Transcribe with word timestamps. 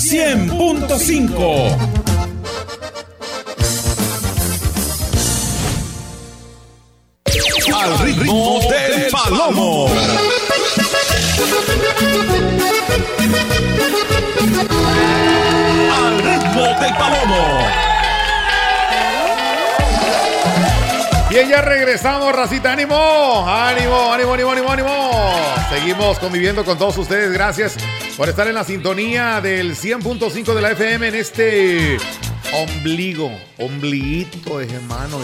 100.5. 0.00 1.76
Al 7.74 7.98
ritmo 7.98 8.60
del 8.70 9.10
palomo. 9.10 10.39
Ya 21.48 21.62
regresamos, 21.62 22.34
racita. 22.34 22.72
¡Ánimo! 22.72 22.94
¡Ánimo, 23.48 24.12
ánimo, 24.12 24.34
ánimo, 24.34 24.50
ánimo, 24.50 24.70
ánimo! 24.70 25.34
Seguimos 25.70 26.18
conviviendo 26.18 26.64
con 26.64 26.76
todos 26.76 26.98
ustedes. 26.98 27.32
Gracias 27.32 27.76
por 28.16 28.28
estar 28.28 28.46
en 28.46 28.54
la 28.54 28.64
sintonía 28.64 29.40
del 29.40 29.74
100.5 29.74 30.54
de 30.54 30.60
la 30.60 30.72
FM 30.72 31.08
en 31.08 31.14
este 31.14 31.96
ombligo, 32.52 33.30
ombliguito 33.58 34.58
de 34.58 34.74
hermano. 34.74 35.18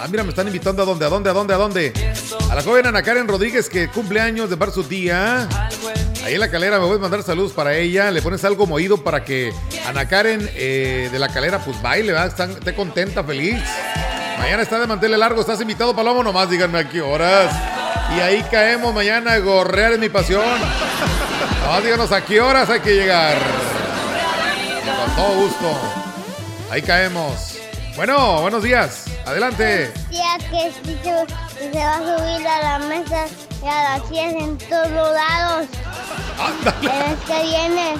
Ah, 0.00 0.08
mira, 0.10 0.24
me 0.24 0.30
están 0.30 0.48
invitando 0.48 0.82
a 0.82 0.86
dónde, 0.86 1.04
a 1.04 1.08
dónde, 1.08 1.30
a 1.30 1.32
dónde, 1.32 1.54
a 1.54 1.56
dónde. 1.56 1.92
A 2.50 2.54
la 2.56 2.62
joven 2.62 2.86
Ana 2.86 3.02
Karen 3.02 3.28
Rodríguez 3.28 3.68
que 3.68 3.88
cumple 3.88 4.20
años 4.20 4.50
de 4.50 4.56
par 4.56 4.72
su 4.72 4.82
tía. 4.82 5.48
Ahí 6.24 6.34
en 6.34 6.40
la 6.40 6.50
calera 6.50 6.80
me 6.80 6.86
voy 6.86 6.96
a 6.96 7.00
mandar 7.00 7.22
saludos 7.22 7.52
para 7.52 7.74
ella. 7.74 8.10
Le 8.10 8.22
pones 8.22 8.44
algo 8.44 8.66
moído 8.66 9.04
para 9.04 9.24
que 9.24 9.52
Ana 9.86 10.08
Karen 10.08 10.50
eh, 10.54 11.08
de 11.12 11.18
la 11.18 11.28
calera 11.28 11.60
pues 11.60 11.80
baile, 11.80 12.12
¿verdad? 12.12 12.50
Esté 12.50 12.74
contenta, 12.74 13.22
feliz. 13.22 13.62
Mañana 14.40 14.62
está 14.62 14.78
de 14.80 14.86
manteles 14.86 15.18
largo, 15.18 15.42
estás 15.42 15.60
invitado, 15.60 15.94
Palomo, 15.94 16.22
nomás 16.22 16.48
díganme 16.48 16.78
a 16.78 16.88
qué 16.88 17.02
horas. 17.02 17.54
Y 18.16 18.20
ahí 18.20 18.42
caemos 18.50 18.92
mañana, 18.94 19.36
gorrear 19.36 19.92
es 19.92 19.98
mi 19.98 20.08
pasión. 20.08 20.42
Nomás 21.62 21.84
díganos 21.84 22.10
a 22.10 22.24
qué 22.24 22.40
horas 22.40 22.70
hay 22.70 22.80
que 22.80 22.94
llegar. 22.94 23.36
Con 25.04 25.14
todo 25.14 25.34
gusto. 25.42 25.78
Ahí 26.70 26.80
caemos. 26.80 27.58
Bueno, 27.96 28.40
buenos 28.40 28.62
días. 28.62 29.04
Adelante. 29.26 29.92
Tía 30.08 30.38
que 30.50 30.72
se, 30.72 31.78
va 31.78 31.96
a 31.96 31.98
subir 31.98 32.48
a 32.48 32.62
la 32.62 32.78
mesa 32.86 33.26
y 33.62 33.68
a 33.68 33.98
las 33.98 34.10
10 34.10 34.34
en 34.36 34.58
todos 34.58 35.14
lados. 35.14 35.66
El 36.80 36.88
mes 36.88 37.18
que 37.26 37.42
viene, 37.42 37.94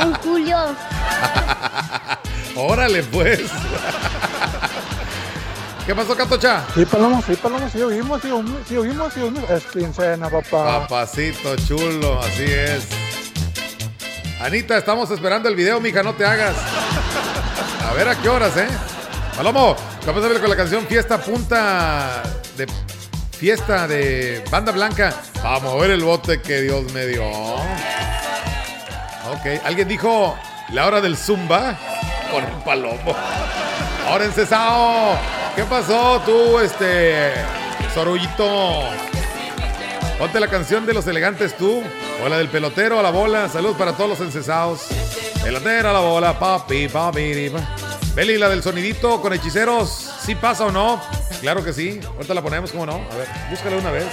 en 0.00 0.14
julio. 0.14 0.76
Órale, 2.54 3.02
pues. 3.02 3.40
¿Qué 5.88 5.94
pasó, 5.94 6.14
Catocha? 6.14 6.66
Sí, 6.74 6.84
Palomo, 6.84 7.22
sí, 7.26 7.34
Palomo, 7.34 7.66
sí 7.70 7.80
oímos, 7.80 8.20
sí 8.20 8.30
oímos, 8.30 8.58
sí 8.68 8.76
oímos, 8.76 9.14
sí 9.14 9.20
oímos. 9.22 9.48
Es 9.48 9.64
quincena, 9.64 10.28
papá. 10.28 10.80
Papacito 10.80 11.56
chulo, 11.66 12.20
así 12.20 12.44
es. 12.44 12.86
Anita, 14.38 14.76
estamos 14.76 15.10
esperando 15.10 15.48
el 15.48 15.56
video, 15.56 15.80
mija, 15.80 16.02
no 16.02 16.12
te 16.12 16.26
hagas. 16.26 16.54
A 17.88 17.94
ver 17.94 18.06
a 18.06 18.20
qué 18.20 18.28
horas, 18.28 18.54
¿eh? 18.58 18.68
Palomo, 19.34 19.74
vamos 20.04 20.22
a 20.22 20.28
ver 20.28 20.42
con 20.42 20.50
la 20.50 20.56
canción 20.56 20.86
Fiesta 20.86 21.16
Punta 21.16 22.22
de 22.58 22.66
Fiesta 23.38 23.88
de 23.88 24.44
Banda 24.50 24.72
Blanca. 24.72 25.14
Vamos 25.42 25.72
a 25.72 25.76
ver 25.78 25.92
el 25.92 26.04
bote 26.04 26.42
que 26.42 26.60
Dios 26.60 26.92
me 26.92 27.06
dio. 27.06 27.24
Ok, 27.24 27.64
alguien 29.64 29.88
dijo 29.88 30.36
la 30.70 30.86
hora 30.86 31.00
del 31.00 31.16
Zumba 31.16 31.78
con 32.30 32.44
el 32.44 32.62
palomo. 32.62 33.16
Ahora 34.06 34.26
en 34.26 34.32
Cesao. 34.32 35.37
¿Qué 35.58 35.64
pasó 35.64 36.22
tú, 36.24 36.60
este, 36.60 37.32
Sorullito? 37.92 38.84
Ponte 40.16 40.38
la 40.38 40.46
canción 40.46 40.86
de 40.86 40.94
los 40.94 41.04
elegantes 41.08 41.56
tú. 41.56 41.82
O 42.24 42.28
la 42.28 42.38
del 42.38 42.46
pelotero 42.46 43.00
a 43.00 43.02
la 43.02 43.10
bola. 43.10 43.48
Saludos 43.48 43.76
para 43.76 43.92
todos 43.94 44.08
los 44.08 44.20
encesados. 44.20 44.86
Pelotero 45.42 45.90
a 45.90 45.92
la 45.92 45.98
bola, 45.98 46.38
papi, 46.38 46.86
papi. 46.86 47.50
pa. 47.50 47.58
Beli, 48.14 48.38
la 48.38 48.48
del 48.48 48.62
sonidito 48.62 49.20
con 49.20 49.32
hechiceros. 49.32 50.12
¿Sí 50.24 50.36
pasa 50.36 50.64
o 50.64 50.70
no? 50.70 51.00
Claro 51.40 51.64
que 51.64 51.72
sí. 51.72 51.98
Ahorita 52.06 52.34
la 52.34 52.42
ponemos, 52.42 52.70
¿cómo 52.70 52.86
no? 52.86 52.92
A 52.92 53.16
ver, 53.16 53.26
búscala 53.50 53.78
una 53.78 53.90
vez. 53.90 54.06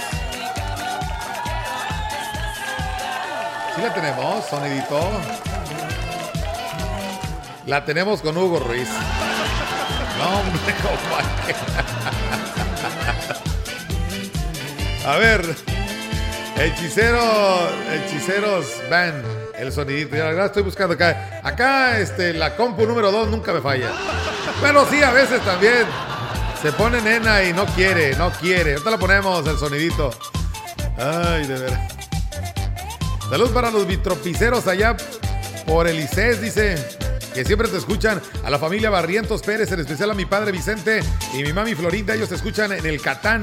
Sí 3.76 3.82
la 3.82 3.94
tenemos, 3.94 4.46
sonidito. 4.46 5.00
La 7.66 7.84
tenemos 7.84 8.20
con 8.20 8.36
Hugo 8.36 8.58
Ruiz. 8.58 8.88
No, 10.18 10.40
hombre, 10.40 10.74
compadre. 10.82 11.54
A 15.06 15.16
ver. 15.16 15.56
Hechicero, 16.58 17.20
hechiceros 17.92 18.66
van. 18.90 19.22
El 19.58 19.72
sonidito. 19.72 20.16
Ya 20.16 20.32
la 20.32 20.46
estoy 20.46 20.62
buscando 20.62 20.94
acá. 20.94 21.40
Acá, 21.42 21.98
este, 21.98 22.34
la 22.34 22.56
compu 22.56 22.86
número 22.86 23.10
2 23.10 23.28
nunca 23.28 23.52
me 23.52 23.60
falla. 23.60 23.90
Pero 24.60 24.86
sí, 24.90 25.02
a 25.02 25.12
veces 25.12 25.40
también. 25.42 25.86
Se 26.60 26.72
pone 26.72 27.00
nena 27.00 27.42
y 27.44 27.52
no 27.52 27.66
quiere, 27.66 28.16
no 28.16 28.30
quiere. 28.30 28.72
Ahorita 28.72 28.90
la 28.90 28.98
ponemos 28.98 29.46
el 29.46 29.58
sonidito. 29.58 30.10
Ay, 30.98 31.46
de 31.46 31.58
veras. 31.58 31.92
Saludos 33.30 33.50
para 33.50 33.70
los 33.70 33.86
vitropiceros 33.86 34.66
allá 34.66 34.96
por 35.66 35.86
el 35.86 36.00
ICES, 36.00 36.40
dice. 36.40 37.05
Que 37.36 37.44
siempre 37.44 37.68
te 37.68 37.76
escuchan. 37.76 38.22
A 38.46 38.48
la 38.48 38.58
familia 38.58 38.88
Barrientos 38.88 39.42
Pérez, 39.42 39.70
en 39.70 39.80
especial 39.80 40.10
a 40.10 40.14
mi 40.14 40.24
padre 40.24 40.52
Vicente 40.52 41.00
y 41.34 41.42
mi 41.42 41.52
mami 41.52 41.74
Florinda. 41.74 42.14
Ellos 42.14 42.30
te 42.30 42.34
escuchan 42.36 42.72
en 42.72 42.86
el 42.86 42.98
Catán. 42.98 43.42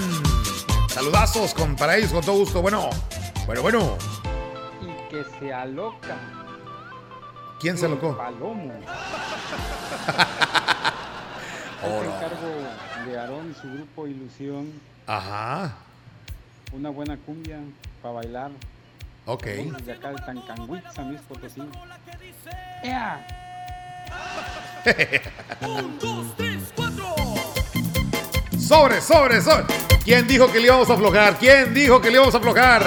Saludazos 0.89 1.53
con, 1.53 1.75
para 1.75 1.95
ellos 1.95 2.11
con 2.11 2.21
todo 2.21 2.37
gusto. 2.37 2.59
Bueno, 2.63 2.89
bueno, 3.45 3.61
bueno. 3.61 3.97
y 4.81 5.11
que 5.11 5.23
se 5.37 5.53
aloca. 5.53 6.17
¿Quién 7.59 7.77
se 7.77 7.85
alocó? 7.85 8.17
Palomo. 8.17 8.73
Oh, 11.85 12.01
no. 12.01 13.11
de 13.11 13.19
Aarón 13.19 13.51
y 13.51 13.61
su 13.61 13.67
grupo 13.67 14.07
Ilusión. 14.07 14.71
Ajá. 15.05 15.75
Una 16.71 16.89
buena 16.89 17.17
cumbia 17.17 17.59
para 18.01 18.13
bailar. 18.15 18.51
Ok. 19.25 19.43
De 19.43 19.91
acá 19.91 20.11
de 20.11 20.15
Tancanguitz, 20.15 20.93
San 20.95 21.09
Luis 21.09 21.19
Potosí. 21.27 21.61
¡Ea! 22.83 23.42
Sobre, 28.59 29.01
sobre, 29.01 29.41
sobre. 29.41 29.65
¿Quién 30.03 30.27
dijo 30.27 30.51
que 30.51 30.59
le 30.59 30.65
íbamos 30.67 30.89
a 30.89 30.93
aflojar? 30.93 31.37
¿Quién 31.37 31.73
dijo 31.73 32.01
que 32.01 32.09
le 32.09 32.15
íbamos 32.15 32.33
a 32.33 32.37
aflojar? 32.37 32.83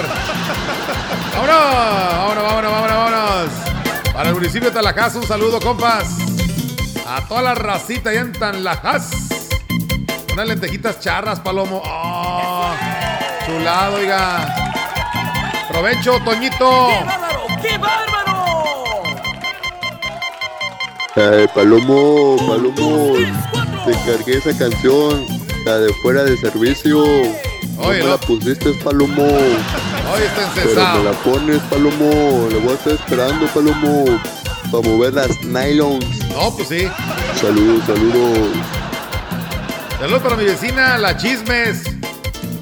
¡Vámonos! 1.33 1.57
¡Vámonos, 1.57 2.43
vámonos, 2.43 2.71
vámonos, 2.71 2.97
vámonos! 2.97 4.13
Para 4.13 4.29
el 4.29 4.35
municipio 4.35 4.69
de 4.69 4.75
Talajás, 4.75 5.15
un 5.15 5.25
saludo, 5.25 5.59
compas. 5.59 6.07
A 7.07 7.21
toda 7.27 7.41
la 7.41 7.55
racita 7.55 8.09
allá 8.09 8.21
en 8.21 8.33
Talajás. 8.33 9.09
Unas 10.33 10.47
lentejitas 10.47 10.99
charras, 10.99 11.39
palomo. 11.39 11.81
¡Oh! 11.85 12.71
Chulado, 13.45 13.95
oiga. 13.95 14.55
Provecho, 15.69 16.19
Toñito. 16.23 16.89
¡Qué 17.61 17.77
bárbaro! 17.77 18.16
Palomo, 21.17 22.37
Palomo, 22.47 23.15
te 23.85 23.91
cargué 24.05 24.37
esa 24.37 24.55
canción, 24.55 25.25
la 25.65 25.79
de 25.79 25.91
fuera 25.95 26.23
de 26.23 26.37
servicio. 26.37 27.03
No 27.75 27.81
Oye, 27.81 27.97
me 27.97 28.03
no. 28.03 28.09
la 28.11 28.17
pusiste, 28.17 28.71
Palomo. 28.83 29.23
Hoy 29.23 30.21
está 30.23 30.51
Pero 30.53 30.69
me 30.75 31.03
la 31.05 31.13
pones, 31.23 31.59
Palomo. 31.71 32.47
Le 32.51 32.59
voy 32.59 32.69
a 32.69 32.75
estar 32.75 32.93
esperando, 32.93 33.47
Palomo, 33.47 34.05
para 34.71 34.87
mover 34.87 35.15
las 35.15 35.43
nylons. 35.43 36.05
No, 36.35 36.55
pues 36.55 36.67
sí. 36.67 36.87
Saludos, 37.41 37.83
saludos. 37.87 38.49
Saludos 39.99 40.21
para 40.21 40.35
mi 40.35 40.45
vecina, 40.45 40.99
la 40.99 41.17
Chismes. 41.17 41.81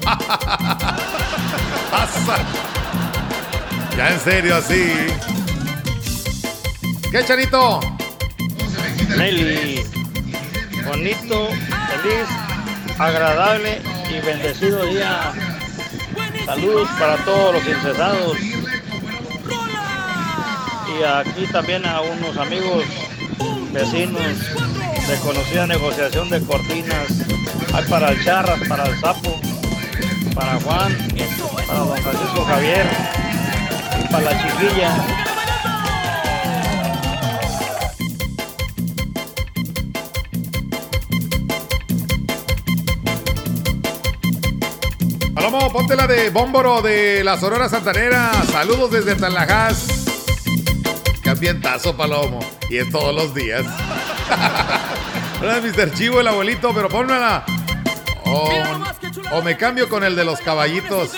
Pasa. 1.90 2.38
Ya 3.98 4.14
en 4.14 4.20
serio, 4.20 4.56
así. 4.56 4.94
¿Qué, 7.12 7.22
Chanito? 7.22 7.80
Nelly, 9.08 9.82
bonito, 10.84 11.48
feliz, 11.48 12.28
agradable 12.98 13.80
y 14.10 14.26
bendecido 14.26 14.84
día. 14.86 15.32
Saludos 16.44 16.88
para 16.98 17.16
todos 17.24 17.54
los 17.54 17.66
incesados. 17.66 18.36
Y 20.88 21.02
aquí 21.02 21.46
también 21.52 21.84
a 21.86 22.00
unos 22.00 22.36
amigos 22.36 22.84
vecinos 23.72 24.22
de 25.08 25.16
conocida 25.18 25.66
negociación 25.66 26.30
de 26.30 26.40
cortinas. 26.40 27.12
Hay 27.74 27.84
para 27.84 28.10
el 28.10 28.24
Charras, 28.24 28.60
para 28.68 28.86
el 28.86 29.00
Sapo, 29.00 29.40
para 30.34 30.60
Juan, 30.60 30.96
para 31.66 31.78
don 31.78 31.98
Francisco 31.98 32.44
Javier 32.44 32.86
para 34.10 34.32
la 34.32 34.42
chiquilla. 34.42 35.25
Ponte 45.76 45.94
la 45.94 46.06
de 46.06 46.30
Bómboro 46.30 46.80
de 46.80 47.22
la 47.22 47.38
Sonora 47.38 47.68
Santanera. 47.68 48.32
Saludos 48.50 48.90
desde 48.90 49.14
Talajás. 49.14 49.86
Que 51.22 51.28
ambientazo, 51.28 51.94
Palomo. 51.94 52.40
Y 52.70 52.78
es 52.78 52.90
todos 52.90 53.14
los 53.14 53.34
días. 53.34 53.62
Hola, 55.42 55.60
Mr. 55.60 55.92
Chivo, 55.92 56.20
el 56.20 56.28
abuelito, 56.28 56.72
pero 56.72 56.88
pónmela. 56.88 57.44
O, 58.24 58.50
o 59.32 59.42
me 59.42 59.58
cambio 59.58 59.90
con 59.90 60.02
el 60.02 60.16
de 60.16 60.24
los 60.24 60.40
caballitos 60.40 61.10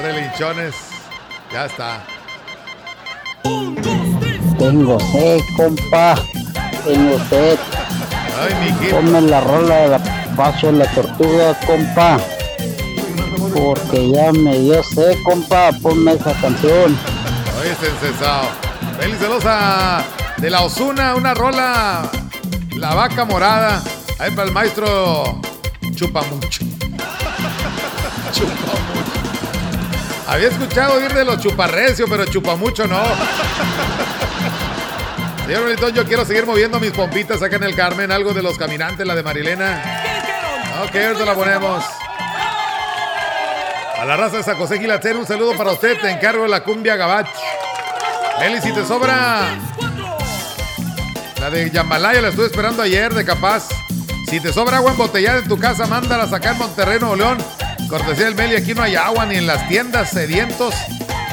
relinchones. 0.00 0.76
Ya 1.52 1.66
está. 1.66 2.04
Tengo 4.56 5.00
sed, 5.00 5.40
compa. 5.56 6.14
Tengo 6.84 7.18
sed. 7.28 7.58
Ay, 8.38 8.54
mi 8.70 8.88
Ponme 8.88 9.20
la 9.22 9.40
rola 9.40 9.74
de 9.74 9.88
la 9.88 10.34
paso 10.36 10.68
de 10.68 10.74
la 10.74 10.86
tortuga, 10.92 11.58
compa. 11.66 12.20
Porque 13.54 14.10
ya 14.10 14.32
me 14.32 14.58
dio 14.58 14.82
sed, 14.82 15.16
compa. 15.22 15.70
Ponme 15.80 16.12
esa 16.14 16.32
canción. 16.40 16.98
Oye, 17.60 17.74
sensesao. 17.76 18.48
Feliz 18.98 19.18
Celosa 19.18 20.04
de 20.38 20.50
la 20.50 20.62
Osuna, 20.62 21.14
una 21.14 21.34
rola. 21.34 22.10
La 22.76 22.94
vaca 22.94 23.24
morada. 23.24 23.82
Ahí 24.18 24.30
para 24.32 24.48
el 24.48 24.52
maestro 24.52 25.40
Chupamucho. 25.94 26.64
Chupamucho. 28.32 28.74
Había 30.26 30.48
escuchado 30.48 31.00
ir 31.00 31.12
de 31.12 31.24
los 31.24 31.38
chuparrecio, 31.38 32.06
pero 32.08 32.24
chupamucho 32.24 32.88
no. 32.88 33.02
Señor 35.46 35.64
Benito, 35.66 35.90
yo 35.90 36.04
quiero 36.06 36.24
seguir 36.24 36.46
moviendo 36.46 36.80
mis 36.80 36.90
pompitas 36.90 37.42
acá 37.42 37.56
en 37.56 37.64
el 37.64 37.76
Carmen. 37.76 38.10
Algo 38.10 38.32
de 38.32 38.42
los 38.42 38.56
caminantes, 38.58 39.06
la 39.06 39.14
de 39.14 39.22
Marilena. 39.22 39.80
Ok, 40.82 40.96
ahorita 40.96 41.24
la 41.24 41.34
ponemos. 41.34 41.84
A 44.04 44.06
la 44.06 44.18
raza 44.18 44.36
de 44.36 44.42
San 44.42 44.58
José 44.58 44.78
un 45.16 45.26
saludo 45.26 45.56
para 45.56 45.72
usted. 45.72 45.98
Te 45.98 46.10
encargo 46.10 46.46
la 46.46 46.62
cumbia 46.62 46.94
gabach. 46.94 47.26
Meli, 48.38 48.60
si 48.60 48.70
te 48.70 48.84
sobra. 48.84 49.58
La 51.40 51.48
de 51.48 51.70
Yambalaya 51.70 52.20
la 52.20 52.28
estuve 52.28 52.44
esperando 52.44 52.82
ayer 52.82 53.14
de 53.14 53.24
Capaz. 53.24 53.66
Si 54.28 54.40
te 54.40 54.52
sobra 54.52 54.76
agua 54.76 54.90
embotellada 54.90 55.38
en 55.38 55.48
tu 55.48 55.58
casa, 55.58 55.86
mándala 55.86 56.24
a 56.24 56.28
sacar 56.28 56.54
Monterrey, 56.56 56.98
Nuevo 57.00 57.16
León. 57.16 57.38
Cortesía 57.88 58.26
del 58.26 58.34
Meli, 58.34 58.56
aquí 58.56 58.74
no 58.74 58.82
hay 58.82 58.94
agua 58.94 59.24
ni 59.24 59.36
en 59.36 59.46
las 59.46 59.66
tiendas 59.68 60.10
sedientos, 60.10 60.74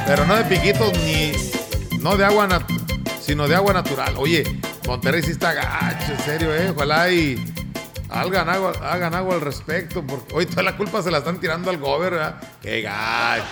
pero 0.07 0.25
no 0.25 0.37
de 0.37 0.45
piquitos 0.45 0.97
ni 0.99 1.33
no 1.99 2.15
de 2.15 2.23
agua 2.23 2.47
sino 3.21 3.49
de 3.49 3.55
agua 3.55 3.73
natural. 3.73 4.13
Oye, 4.15 4.45
Monterrey 4.87 5.21
sí 5.21 5.31
está 5.31 5.51
gacho, 5.51 6.13
en 6.13 6.19
serio, 6.19 6.55
eh. 6.55 6.71
Ojalá 6.73 7.11
y 7.11 7.35
hagan 8.11 8.49
agua, 8.49 8.73
hagan 8.83 9.15
agua 9.15 9.35
al 9.35 9.41
respecto, 9.41 10.03
porque 10.05 10.33
hoy 10.35 10.45
toda 10.45 10.63
la 10.63 10.77
culpa 10.77 11.01
se 11.01 11.09
la 11.11 11.19
están 11.19 11.39
tirando 11.39 11.69
al 11.69 11.77
gober, 11.77 12.11
¿verdad? 12.13 12.35
Qué 12.61 12.81
gacho. 12.81 13.43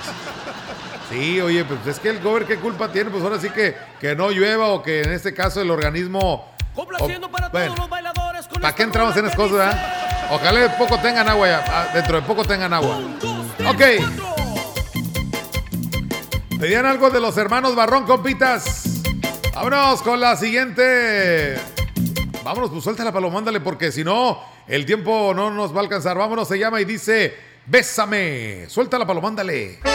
Sí, 1.10 1.40
oye, 1.42 1.64
pues 1.66 1.80
es 1.88 2.00
que 2.00 2.10
el 2.10 2.20
gober 2.22 2.46
qué 2.46 2.58
culpa 2.58 2.92
tiene, 2.92 3.10
pues 3.10 3.24
ahora 3.24 3.40
sí 3.40 3.50
que, 3.50 3.76
que 4.00 4.16
no 4.16 4.30
llueva 4.32 4.68
o 4.68 4.84
que 4.84 5.02
en 5.02 5.12
este 5.12 5.34
caso 5.34 5.62
el 5.62 5.72
organismo. 5.72 6.54
Complaciendo 6.76 7.32
para 7.32 7.50
bueno, 7.50 7.68
todos 7.68 7.80
los 7.80 7.90
bailadores 7.90 8.48
con 8.48 8.62
¿Para 8.62 8.76
qué 8.76 8.84
entramos 8.84 9.18
en 9.18 9.26
esas 9.26 9.36
cosas, 9.36 9.58
verdad? 9.58 9.94
Ojalá 10.32 10.60
de 10.60 10.70
poco 10.72 11.00
tengan 11.00 11.28
agua 11.28 11.48
ya. 11.48 11.64
ah, 11.68 11.88
Dentro 11.94 12.18
de 12.18 12.28
poco 12.28 12.46
tengan 12.46 12.72
agua. 12.74 13.00
Ok. 13.68 13.82
Pedían 16.60 16.86
algo 16.86 17.10
de 17.10 17.20
los 17.20 17.38
hermanos 17.38 17.76
Barrón, 17.76 18.06
compitas. 18.06 19.02
Vámonos 19.56 20.02
con 20.04 20.20
la 20.20 20.36
siguiente. 20.36 21.56
Vámonos, 22.44 22.70
pues 22.70 22.84
suéltala, 22.84 23.12
palomándale, 23.12 23.60
porque 23.60 23.92
si 23.92 24.04
no, 24.04 24.40
el 24.68 24.86
tiempo 24.86 25.34
no 25.36 25.50
nos 25.52 25.74
va 25.74 25.80
a 25.80 25.82
alcanzar. 25.82 26.18
Vámonos, 26.18 26.48
se 26.48 26.58
llama 26.58 26.80
y 26.82 26.86
dice: 26.86 27.36
Bésame. 27.66 28.70
Suéltala, 28.70 29.06
palomándale. 29.06 29.80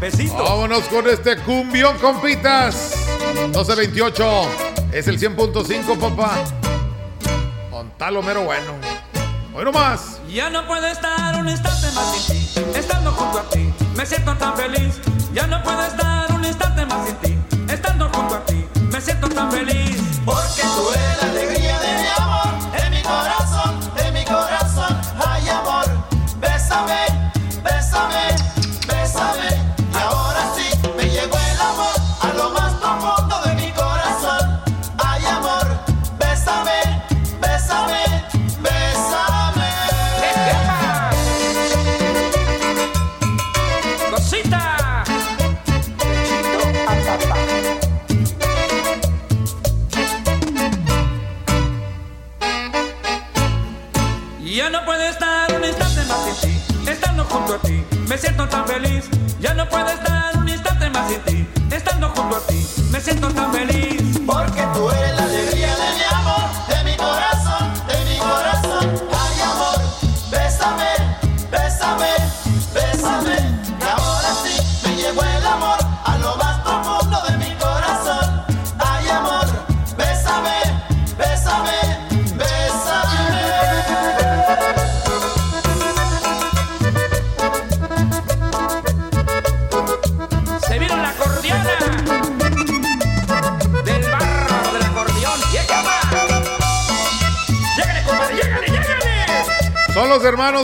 Besito. 0.00 0.42
Vámonos 0.42 0.84
con 0.84 1.06
este 1.08 1.36
cumbión, 1.38 1.98
compitas. 1.98 2.94
1228. 3.34 4.24
Es 4.92 5.08
el 5.08 5.18
100.5, 5.18 5.98
papá. 5.98 6.44
Con 7.70 7.90
tal 7.96 8.22
mero 8.22 8.44
bueno. 8.44 8.74
Hoy 9.54 9.70
más. 9.70 10.18
Ya 10.28 10.48
no 10.48 10.66
puedo 10.66 10.86
estar 10.86 11.38
un 11.38 11.46
instante 11.46 11.86
más 11.94 12.16
sin 12.16 12.38
ti, 12.38 12.48
estando 12.74 13.12
junto 13.12 13.38
a 13.38 13.42
ti, 13.50 13.70
me 13.94 14.06
siento 14.06 14.34
tan 14.36 14.56
feliz. 14.56 14.98
Ya 15.34 15.46
no 15.46 15.62
puedo 15.62 15.82
estar 15.82 16.32
un 16.32 16.42
instante 16.42 16.86
más 16.86 17.06
sin 17.06 17.16
ti, 17.16 17.38
tan 19.34 19.50
feliz. 19.50 20.00
Porque 20.24 20.62
tú 20.62 20.92
eres 20.92 21.22
la 21.22 21.51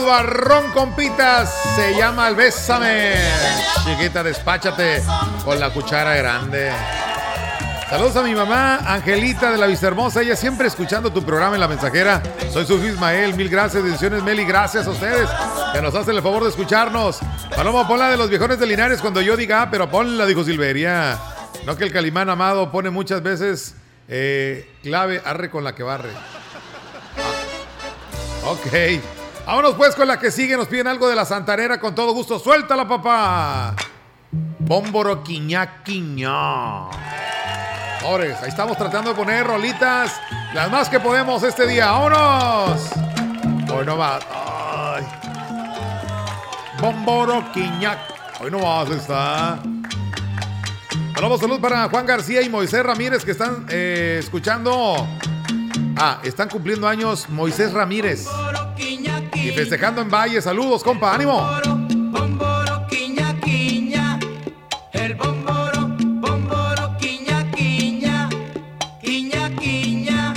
Barrón, 0.09 0.71
compitas. 0.71 1.53
Se 1.75 1.95
llama 1.95 2.29
el 2.29 2.35
Bésame. 2.35 3.13
Chiquita, 3.85 4.23
despáchate 4.23 5.03
con 5.45 5.59
la 5.59 5.69
cuchara 5.69 6.15
grande. 6.15 6.71
Saludos 7.87 8.15
a 8.15 8.23
mi 8.23 8.33
mamá, 8.33 8.77
Angelita 8.87 9.51
de 9.51 9.59
la 9.59 9.67
Vista 9.67 9.85
Hermosa. 9.85 10.23
Ella 10.23 10.35
siempre 10.35 10.65
escuchando 10.65 11.13
tu 11.13 11.21
programa 11.23 11.53
en 11.57 11.61
La 11.61 11.67
Mensajera. 11.67 12.23
Soy 12.51 12.65
su 12.65 12.83
Ismael. 12.83 13.35
Mil 13.35 13.49
gracias, 13.49 13.83
bendiciones, 13.83 14.23
Meli. 14.23 14.45
Gracias 14.45 14.87
a 14.87 14.89
ustedes 14.89 15.29
que 15.73 15.81
nos 15.83 15.93
hacen 15.93 16.15
el 16.15 16.23
favor 16.23 16.41
de 16.41 16.49
escucharnos. 16.49 17.19
Paloma, 17.55 17.87
ponla 17.87 18.09
de 18.09 18.17
los 18.17 18.31
viejones 18.31 18.57
de 18.57 18.65
Linares 18.65 19.01
cuando 19.01 19.21
yo 19.21 19.37
diga, 19.37 19.61
ah, 19.61 19.67
pero 19.69 19.91
ponla, 19.91 20.25
dijo 20.25 20.43
Silveria. 20.43 21.19
No 21.67 21.77
que 21.77 21.83
el 21.83 21.93
Calimán 21.93 22.31
amado 22.31 22.71
pone 22.71 22.89
muchas 22.89 23.21
veces 23.21 23.75
eh, 24.07 24.67
clave, 24.81 25.21
arre 25.23 25.51
con 25.51 25.63
la 25.63 25.75
que 25.75 25.83
barre. 25.83 26.09
Ah, 27.13 28.49
Ok. 28.51 29.18
Vámonos 29.49 29.73
pues 29.73 29.95
con 29.95 30.07
la 30.07 30.19
que 30.19 30.29
sigue. 30.29 30.55
Nos 30.55 30.67
piden 30.67 30.85
algo 30.85 31.09
de 31.09 31.15
la 31.15 31.25
Santanera 31.25 31.79
con 31.79 31.95
todo 31.95 32.13
gusto. 32.13 32.37
Suéltala, 32.37 32.87
papá. 32.87 33.73
Bómboro 34.59 35.23
quiñá 35.23 35.81
quiñá. 35.83 36.87
Ores, 38.05 38.37
ahí 38.43 38.49
estamos 38.49 38.77
tratando 38.77 39.09
de 39.09 39.15
poner 39.15 39.47
rolitas. 39.47 40.21
Las 40.53 40.69
más 40.69 40.87
que 40.87 40.99
podemos 40.99 41.41
este 41.41 41.65
día. 41.65 41.89
¡Vámonos! 41.89 42.91
Hoy 43.73 43.85
no 43.87 43.97
va. 43.97 44.19
Ay. 44.31 45.03
Quiñac. 47.51 47.97
Hoy 48.41 48.51
no 48.51 48.59
más 48.59 48.91
está. 48.91 49.57
Saludos, 51.15 51.39
salud 51.39 51.59
para 51.59 51.89
Juan 51.89 52.05
García 52.05 52.43
y 52.43 52.49
Moisés 52.49 52.83
Ramírez 52.83 53.25
que 53.25 53.31
están 53.31 53.65
eh, 53.69 54.17
escuchando. 54.19 55.07
Ah, 55.97 56.19
están 56.21 56.49
cumpliendo 56.49 56.87
años 56.87 57.27
Moisés 57.29 57.73
Ramírez. 57.73 58.27
Y 59.33 59.51
festejando 59.51 60.01
en 60.01 60.09
Valle, 60.09 60.41
saludos, 60.41 60.83
compa, 60.83 61.13
ánimo. 61.13 61.47
El 61.63 61.69
bomboro, 61.69 62.19
bomboro, 62.19 62.87
quiña, 62.87 63.39
quiña. 63.41 64.19
El 64.91 65.15
bomboro, 65.15 65.87
bomboro, 65.97 66.97
quiña, 66.99 67.49
quiña. 67.51 68.29
Quiña, 69.01 69.55
quiña. 69.55 70.33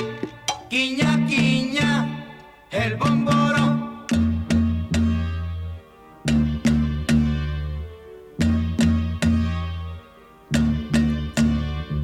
Quiña, 0.68 1.26
quiña. 1.26 2.26
El 2.70 2.96
bomboro. 2.96 3.78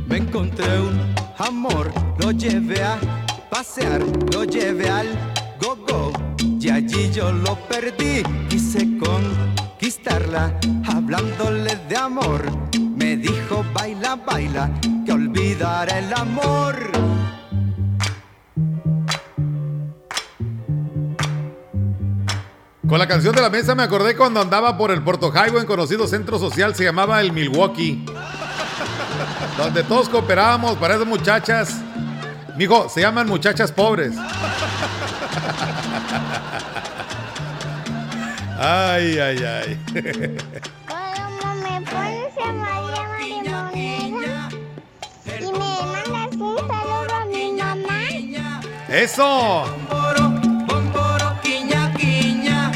Me 0.07 0.17
encontré 0.17 0.81
un 0.81 1.15
amor, 1.39 1.93
lo 2.19 2.33
llevé 2.33 2.83
a 2.83 2.99
pasear, 3.51 4.03
lo 4.33 4.45
llevé 4.45 4.89
al 4.91 5.38
y 6.69 6.71
allí 6.71 7.11
yo 7.11 7.33
lo 7.33 7.57
perdí, 7.67 8.23
quise 8.51 8.87
conquistarla, 8.99 10.53
hablándole 10.87 11.75
de 11.89 11.97
amor. 11.97 12.45
Me 12.95 13.17
dijo, 13.17 13.65
baila, 13.73 14.17
baila, 14.17 14.71
que 15.07 15.13
olvidará 15.13 15.99
el 15.99 16.13
amor. 16.13 16.77
Con 22.87 22.99
la 22.99 23.09
canción 23.09 23.35
de 23.35 23.41
la 23.41 23.49
mesa 23.49 23.75
me 23.75 23.85
acordé 23.85 24.15
cuando 24.15 24.43
andaba 24.43 24.77
por 24.77 24.91
el 24.91 25.03
Puerto 25.03 25.33
Highway 25.33 25.63
en 25.63 25.67
conocido 25.67 26.07
centro 26.07 26.39
social, 26.39 26.75
se 26.75 26.85
llamaba 26.85 27.23
el 27.23 27.33
Milwaukee. 27.33 28.05
Donde 29.57 29.85
todos 29.85 30.11
cooperábamos 30.11 30.77
para 30.77 30.97
esas 30.97 31.07
muchachas. 31.07 31.81
Mijo, 32.59 32.91
se 32.91 33.01
llaman 33.01 33.27
muchachas 33.27 33.73
pobres. 33.73 34.13
Ay, 38.61 39.19
ay, 39.21 39.39
ay. 39.45 39.79
¿Cómo 40.89 41.55
me 41.55 41.81
pones 41.83 42.35
a 42.45 42.53
María 42.53 43.09
Marimonera? 43.09 44.49
Y 45.27 45.45
me 45.45 45.53
mandas 45.53 46.35
un 46.37 46.59
saludo 46.59 47.15
a 47.15 47.25
mi 47.27 47.53
mamá. 47.53 47.99
¡Eso! 48.89 49.65
Quiña, 51.43 51.95
quiña, 51.95 52.73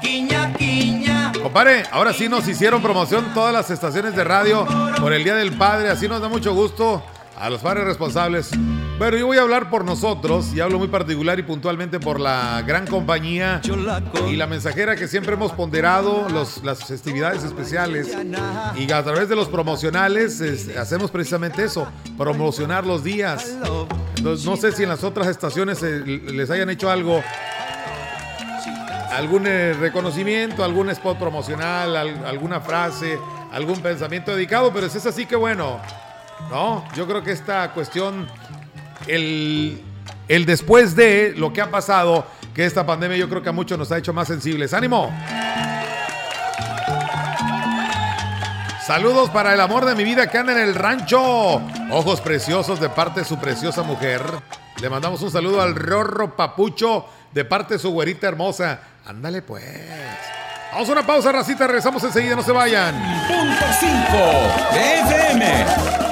quiña, 0.00 0.52
quiña. 0.54 1.32
Compadre, 1.42 1.82
ahora 1.92 2.14
sí 2.14 2.30
nos 2.30 2.48
hicieron 2.48 2.80
promoción 2.80 3.34
todas 3.34 3.52
las 3.52 3.70
estaciones 3.70 4.16
de 4.16 4.24
radio 4.24 4.66
por 4.98 5.12
el 5.12 5.24
Día 5.24 5.34
del 5.34 5.52
Padre. 5.58 5.90
Así 5.90 6.08
nos 6.08 6.22
da 6.22 6.30
mucho 6.30 6.54
gusto 6.54 7.04
a 7.38 7.50
los 7.50 7.60
padres 7.60 7.84
responsables. 7.84 8.50
Pero 9.02 9.16
yo 9.16 9.26
voy 9.26 9.36
a 9.36 9.42
hablar 9.42 9.68
por 9.68 9.84
nosotros 9.84 10.54
y 10.54 10.60
hablo 10.60 10.78
muy 10.78 10.86
particular 10.86 11.36
y 11.36 11.42
puntualmente 11.42 11.98
por 11.98 12.20
la 12.20 12.62
gran 12.64 12.86
compañía 12.86 13.60
y 14.30 14.36
la 14.36 14.46
mensajera 14.46 14.94
que 14.94 15.08
siempre 15.08 15.34
hemos 15.34 15.50
ponderado 15.50 16.28
las 16.62 16.84
festividades 16.84 17.42
especiales 17.42 18.16
y 18.76 18.92
a 18.92 19.02
través 19.02 19.28
de 19.28 19.34
los 19.34 19.48
promocionales 19.48 20.40
es- 20.40 20.76
hacemos 20.76 21.10
precisamente 21.10 21.64
eso, 21.64 21.88
promocionar 22.16 22.86
los 22.86 23.02
días. 23.02 23.56
Entonces, 24.18 24.46
no 24.46 24.56
sé 24.56 24.70
si 24.70 24.84
en 24.84 24.90
las 24.90 25.02
otras 25.02 25.26
estaciones 25.26 25.82
eh, 25.82 26.04
les 26.06 26.48
hayan 26.50 26.70
hecho 26.70 26.88
algo 26.88 27.24
algún 29.16 29.48
eh, 29.48 29.72
reconocimiento, 29.72 30.62
algún 30.62 30.90
spot 30.90 31.18
promocional, 31.18 31.96
al- 31.96 32.24
alguna 32.24 32.60
frase, 32.60 33.18
algún 33.50 33.80
pensamiento 33.80 34.30
dedicado, 34.32 34.72
pero 34.72 34.88
si 34.88 34.98
es 34.98 35.06
así 35.06 35.26
que 35.26 35.34
bueno, 35.34 35.80
¿no? 36.50 36.84
Yo 36.94 37.06
creo 37.08 37.22
que 37.24 37.32
esta 37.32 37.72
cuestión, 37.72 38.28
el, 39.06 39.80
el 40.28 40.46
después 40.46 40.96
de 40.96 41.34
lo 41.36 41.52
que 41.52 41.60
ha 41.60 41.70
pasado, 41.70 42.26
que 42.54 42.64
esta 42.64 42.86
pandemia 42.86 43.16
yo 43.16 43.28
creo 43.28 43.42
que 43.42 43.48
a 43.48 43.52
muchos 43.52 43.78
nos 43.78 43.90
ha 43.92 43.98
hecho 43.98 44.12
más 44.12 44.28
sensibles. 44.28 44.74
¡Ánimo! 44.74 45.10
Saludos 48.86 49.30
para 49.30 49.54
el 49.54 49.60
amor 49.60 49.84
de 49.84 49.94
mi 49.94 50.02
vida 50.02 50.26
que 50.26 50.38
anda 50.38 50.52
en 50.52 50.58
el 50.58 50.74
rancho. 50.74 51.62
Ojos 51.90 52.20
preciosos 52.20 52.80
de 52.80 52.88
parte 52.88 53.20
de 53.20 53.26
su 53.26 53.38
preciosa 53.38 53.82
mujer. 53.82 54.22
Le 54.80 54.90
mandamos 54.90 55.22
un 55.22 55.30
saludo 55.30 55.62
al 55.62 55.76
Rorro 55.76 56.36
Papucho 56.36 57.06
de 57.32 57.44
parte 57.44 57.74
de 57.74 57.78
su 57.78 57.90
güerita 57.90 58.26
hermosa. 58.26 58.80
Ándale 59.06 59.42
pues. 59.42 59.64
Vamos 60.72 60.88
a 60.88 60.92
una 60.92 61.06
pausa, 61.06 61.30
racita. 61.30 61.66
Regresamos 61.66 62.02
enseguida, 62.02 62.34
no 62.34 62.42
se 62.42 62.52
vayan. 62.52 62.94
Punto 63.28 63.64
5 63.78 63.92
de 64.72 65.00
FM. 65.00 66.11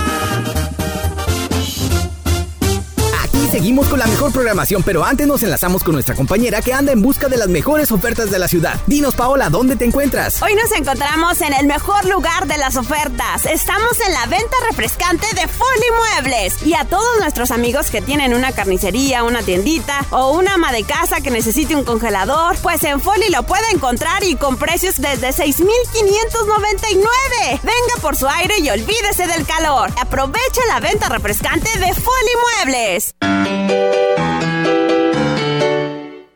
Seguimos 3.51 3.87
con 3.87 3.99
la 3.99 4.07
mejor 4.07 4.31
programación, 4.31 4.81
pero 4.81 5.03
antes 5.03 5.27
nos 5.27 5.43
enlazamos 5.43 5.83
con 5.83 5.93
nuestra 5.93 6.15
compañera 6.15 6.61
que 6.61 6.73
anda 6.73 6.93
en 6.93 7.01
busca 7.01 7.27
de 7.27 7.35
las 7.35 7.49
mejores 7.49 7.91
ofertas 7.91 8.31
de 8.31 8.39
la 8.39 8.47
ciudad. 8.47 8.79
Dinos, 8.87 9.15
Paola, 9.15 9.49
¿dónde 9.49 9.75
te 9.75 9.83
encuentras? 9.83 10.41
Hoy 10.41 10.55
nos 10.55 10.71
encontramos 10.71 11.41
en 11.41 11.51
el 11.53 11.67
mejor 11.67 12.05
lugar 12.05 12.47
de 12.47 12.57
las 12.57 12.77
ofertas. 12.77 13.45
Estamos 13.45 13.99
en 14.07 14.13
la 14.13 14.25
venta 14.27 14.55
refrescante 14.69 15.27
de 15.35 15.49
Folly 15.49 15.87
Muebles. 15.97 16.65
Y 16.65 16.75
a 16.75 16.85
todos 16.85 17.19
nuestros 17.19 17.51
amigos 17.51 17.91
que 17.91 18.01
tienen 18.01 18.33
una 18.33 18.53
carnicería, 18.53 19.25
una 19.25 19.43
tiendita 19.43 20.05
o 20.11 20.31
una 20.31 20.53
ama 20.53 20.71
de 20.71 20.85
casa 20.85 21.19
que 21.19 21.29
necesite 21.29 21.75
un 21.75 21.83
congelador, 21.83 22.55
pues 22.61 22.81
en 22.85 23.01
Folly 23.01 23.31
lo 23.31 23.43
puede 23.43 23.69
encontrar 23.73 24.23
y 24.23 24.35
con 24.35 24.55
precios 24.55 25.01
desde 25.01 25.33
6,599. 25.33 27.59
Venga 27.63 27.95
por 28.01 28.15
su 28.15 28.29
aire 28.29 28.59
y 28.59 28.69
olvídese 28.69 29.27
del 29.27 29.45
calor. 29.45 29.91
Aproveche 29.99 30.61
la 30.69 30.79
venta 30.79 31.09
refrescante 31.09 31.69
de 31.79 31.93
Folly 31.93 32.31
Muebles. 32.63 33.13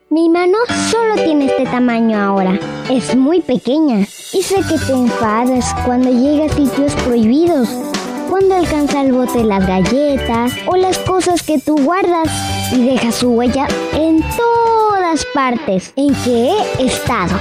Mi 0.10 0.30
mano 0.30 0.58
solo 0.90 1.16
tiene 1.24 1.48
este 1.48 1.66
tamaño 1.66 2.18
ahora. 2.18 2.58
Es 2.90 3.16
muy 3.16 3.42
pequeña. 3.42 4.06
Y 4.34 4.42
sé 4.42 4.56
que 4.70 4.78
te 4.78 4.94
enfadas 4.94 5.76
cuando 5.86 6.10
llega 6.10 6.46
a 6.46 6.50
sitios 6.50 6.94
prohibidos. 7.04 7.68
Cuando 8.30 8.56
alcanza 8.56 9.02
el 9.02 9.12
bote 9.12 9.44
las 9.44 9.68
galletas 9.68 10.54
o 10.68 10.76
las 10.76 10.98
cosas 11.00 11.44
que 11.44 11.60
tú 11.60 11.78
guardas 11.84 12.30
y 12.72 12.84
deja 12.84 13.12
su 13.12 13.30
huella 13.30 13.68
en 13.94 14.24
todas 14.38 15.26
partes 15.34 15.94
en 15.96 16.14
que 16.24 16.52
he 16.80 16.86
estado. 16.86 17.38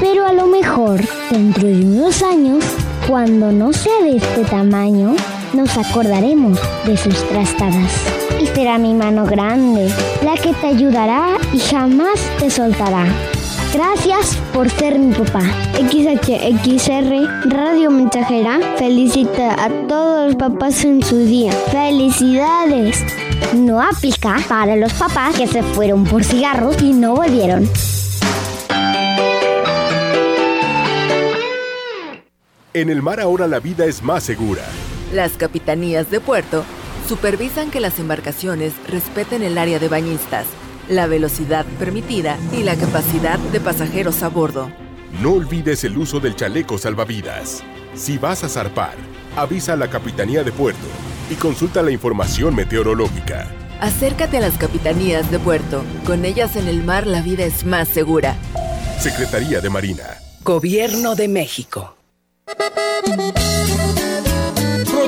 Pero 0.00 0.26
a 0.26 0.32
lo 0.32 0.46
mejor, 0.46 1.00
dentro 1.30 1.66
de 1.66 1.84
unos 1.84 2.22
años, 2.22 2.64
cuando 3.08 3.52
no 3.52 3.72
sea 3.72 4.02
de 4.02 4.16
este 4.16 4.44
tamaño, 4.44 5.14
nos 5.52 5.76
acordaremos 5.78 6.58
de 6.84 6.96
sus 6.96 7.16
trastadas. 7.28 8.23
Será 8.54 8.78
mi 8.78 8.94
mano 8.94 9.26
grande, 9.26 9.92
la 10.22 10.36
que 10.36 10.52
te 10.54 10.68
ayudará 10.68 11.36
y 11.52 11.58
jamás 11.58 12.20
te 12.38 12.48
soltará. 12.50 13.04
Gracias 13.72 14.36
por 14.52 14.70
ser 14.70 14.96
mi 14.96 15.12
papá. 15.12 15.42
XHXR 15.72 17.50
Radio 17.50 17.90
Mensajera 17.90 18.60
felicita 18.78 19.54
a 19.54 19.68
todos 19.88 20.26
los 20.28 20.36
papás 20.36 20.84
en 20.84 21.02
su 21.02 21.18
día. 21.18 21.50
¡Felicidades! 21.72 23.04
No 23.54 23.82
aplica 23.82 24.36
para 24.48 24.76
los 24.76 24.92
papás 24.92 25.34
que 25.36 25.48
se 25.48 25.64
fueron 25.64 26.04
por 26.04 26.22
cigarros 26.22 26.80
y 26.80 26.92
no 26.92 27.16
volvieron. 27.16 27.68
En 32.72 32.90
el 32.90 33.02
mar 33.02 33.20
ahora 33.20 33.48
la 33.48 33.58
vida 33.58 33.84
es 33.86 34.00
más 34.00 34.22
segura. 34.22 34.62
Las 35.12 35.32
capitanías 35.32 36.08
de 36.10 36.20
puerto 36.20 36.64
supervisan 37.08 37.70
que 37.70 37.80
las 37.80 37.98
embarcaciones 37.98 38.72
respeten 38.88 39.42
el 39.42 39.58
área 39.58 39.78
de 39.78 39.88
bañistas, 39.88 40.46
la 40.88 41.06
velocidad 41.06 41.66
permitida 41.78 42.38
y 42.52 42.62
la 42.62 42.76
capacidad 42.76 43.38
de 43.38 43.60
pasajeros 43.60 44.22
a 44.22 44.28
bordo. 44.28 44.70
No 45.20 45.34
olvides 45.34 45.84
el 45.84 45.96
uso 45.96 46.20
del 46.20 46.34
chaleco 46.34 46.78
salvavidas. 46.78 47.62
Si 47.94 48.18
vas 48.18 48.42
a 48.44 48.48
zarpar, 48.48 48.94
avisa 49.36 49.74
a 49.74 49.76
la 49.76 49.88
Capitanía 49.88 50.42
de 50.42 50.52
Puerto 50.52 50.86
y 51.30 51.34
consulta 51.34 51.82
la 51.82 51.90
información 51.90 52.54
meteorológica. 52.54 53.48
Acércate 53.80 54.38
a 54.38 54.40
las 54.40 54.56
capitanías 54.56 55.30
de 55.30 55.38
puerto. 55.38 55.84
Con 56.06 56.24
ellas 56.24 56.56
en 56.56 56.68
el 56.68 56.82
mar 56.82 57.06
la 57.06 57.22
vida 57.22 57.44
es 57.44 57.64
más 57.66 57.88
segura. 57.88 58.36
Secretaría 58.98 59.60
de 59.60 59.68
Marina. 59.68 60.04
Gobierno 60.42 61.14
de 61.14 61.28
México. 61.28 61.96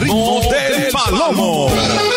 Ritmo 0.00 0.40
del 0.40 0.90
palomo. 0.92 1.68
Al 1.68 2.09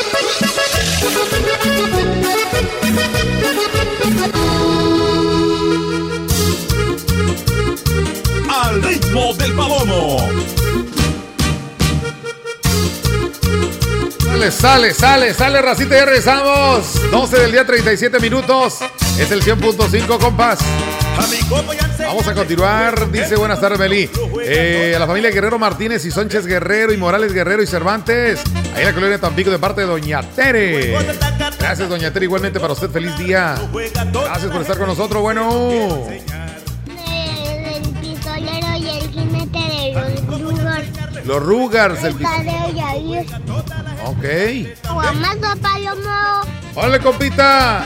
Sale, 14.43 14.51
sale, 14.51 14.93
sale, 14.93 15.33
sale, 15.33 15.61
racita, 15.61 15.95
ya 15.95 16.03
regresamos. 16.03 17.09
12 17.09 17.39
del 17.39 17.51
día, 17.53 17.65
37 17.65 18.19
minutos. 18.19 18.79
Es 19.17 19.31
el 19.31 19.41
100.5, 19.41 20.19
compas. 20.19 20.59
Vamos 21.99 22.27
a 22.27 22.33
continuar. 22.33 23.09
Dice 23.09 23.37
buenas 23.37 23.61
tardes, 23.61 23.79
Meli. 23.79 24.09
Eh, 24.41 24.93
a 24.97 24.99
la 24.99 25.07
familia 25.07 25.31
Guerrero 25.31 25.57
Martínez 25.57 26.03
y 26.03 26.11
Sánchez 26.11 26.45
Guerrero 26.45 26.91
y 26.91 26.97
Morales 26.97 27.31
Guerrero 27.31 27.63
y 27.63 27.67
Cervantes. 27.67 28.41
Ahí 28.75 28.81
en 28.81 28.85
la 28.87 28.93
colonia 28.93 29.17
Tampico 29.17 29.49
de 29.49 29.59
parte 29.59 29.79
de 29.81 29.87
Doña 29.87 30.21
Tere. 30.21 30.91
Gracias, 31.57 31.87
Doña 31.87 32.11
Tere. 32.11 32.25
Igualmente 32.25 32.59
para 32.59 32.73
usted, 32.73 32.89
feliz 32.89 33.17
día. 33.17 33.55
Gracias 33.71 34.51
por 34.51 34.61
estar 34.61 34.77
con 34.77 34.87
nosotros. 34.87 35.21
Bueno. 35.21 36.05
Los 41.25 41.41
Rugars. 41.41 42.03
El... 42.03 42.15
Padre 42.15 42.73
Yair. 42.75 43.25
Ok. 44.05 44.91
Guamazo 44.91 45.61
Palomo. 45.61 46.41
¡Hola, 46.75 46.99
compita! 46.99 47.85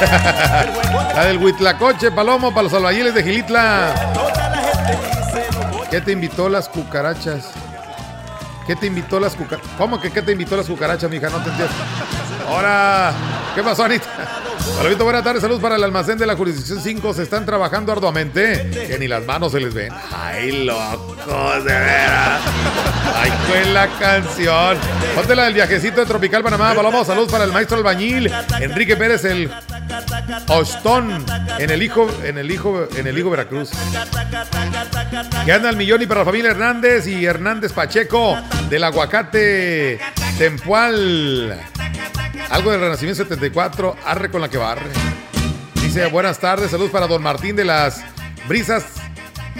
La 1.14 1.26
del 1.26 1.38
Huitlacoche, 1.38 2.10
Palomo, 2.10 2.50
para 2.50 2.64
los 2.64 2.74
albañiles 2.74 3.14
de 3.14 3.22
Gilitla. 3.22 3.94
¿Qué 5.90 6.00
te 6.00 6.12
invitó 6.12 6.48
las 6.48 6.68
cucarachas? 6.68 7.50
¿Qué 8.66 8.74
te 8.76 8.86
invitó 8.86 9.20
las 9.20 9.34
cucarachas? 9.34 9.70
¿Cómo 9.78 10.00
que 10.00 10.10
qué 10.10 10.22
te 10.22 10.32
invitó 10.32 10.56
las 10.56 10.66
cucarachas, 10.66 11.10
mija? 11.10 11.30
No 11.30 11.38
te 11.42 11.50
entiendo. 11.50 11.74
Ahora, 12.48 13.12
¿qué 13.54 13.62
pasó, 13.62 13.84
Anita? 13.84 14.41
Saludito, 14.64 15.04
buenas 15.04 15.24
tardes, 15.24 15.42
saludos 15.42 15.60
para 15.60 15.76
el 15.76 15.84
almacén 15.84 16.18
de 16.18 16.26
la 16.26 16.36
jurisdicción 16.36 16.80
5. 16.80 17.14
Se 17.14 17.22
están 17.22 17.44
trabajando 17.44 17.92
arduamente, 17.92 18.70
que 18.88 18.98
ni 18.98 19.08
las 19.08 19.24
manos 19.24 19.52
se 19.52 19.60
les 19.60 19.74
ven. 19.74 19.92
Ay, 20.12 20.64
locos, 20.64 21.64
de 21.64 21.72
veras. 21.72 22.40
Ay, 23.16 23.32
fue 23.48 23.64
la 23.72 23.88
canción. 23.98 24.78
Ponte 25.14 25.34
la 25.34 25.44
del 25.44 25.54
viajecito 25.54 26.00
de 26.00 26.06
Tropical 26.06 26.42
Panamá. 26.42 26.74
Paloma, 26.74 27.04
saludos 27.04 27.30
para 27.30 27.44
el 27.44 27.52
maestro 27.52 27.76
albañil, 27.76 28.30
Enrique 28.60 28.96
Pérez, 28.96 29.24
el 29.24 29.50
Ostón, 30.48 31.24
en 31.58 31.70
el 31.70 31.82
hijo, 31.82 32.08
en 32.24 32.38
el 32.38 32.50
hijo, 32.50 32.86
en 32.96 33.06
el 33.06 33.18
hijo 33.18 33.30
Veracruz. 33.30 33.70
Que 35.44 35.52
anda 35.52 35.70
el 35.70 35.76
millón 35.76 36.02
y 36.02 36.06
para 36.06 36.20
la 36.20 36.26
familia 36.26 36.50
Hernández 36.50 37.06
y 37.06 37.24
Hernández 37.24 37.72
Pacheco 37.72 38.36
del 38.68 38.84
aguacate 38.84 40.00
Tempual. 40.38 41.71
Algo 42.52 42.70
del 42.70 42.80
Renacimiento 42.80 43.22
74, 43.22 43.96
arre 44.04 44.30
con 44.30 44.42
la 44.42 44.48
que 44.50 44.58
barre. 44.58 44.90
Dice, 45.82 46.06
buenas 46.06 46.38
tardes, 46.38 46.70
saludos 46.70 46.90
para 46.90 47.06
don 47.06 47.22
Martín 47.22 47.56
de 47.56 47.64
las 47.64 48.04
Brisas 48.46 48.84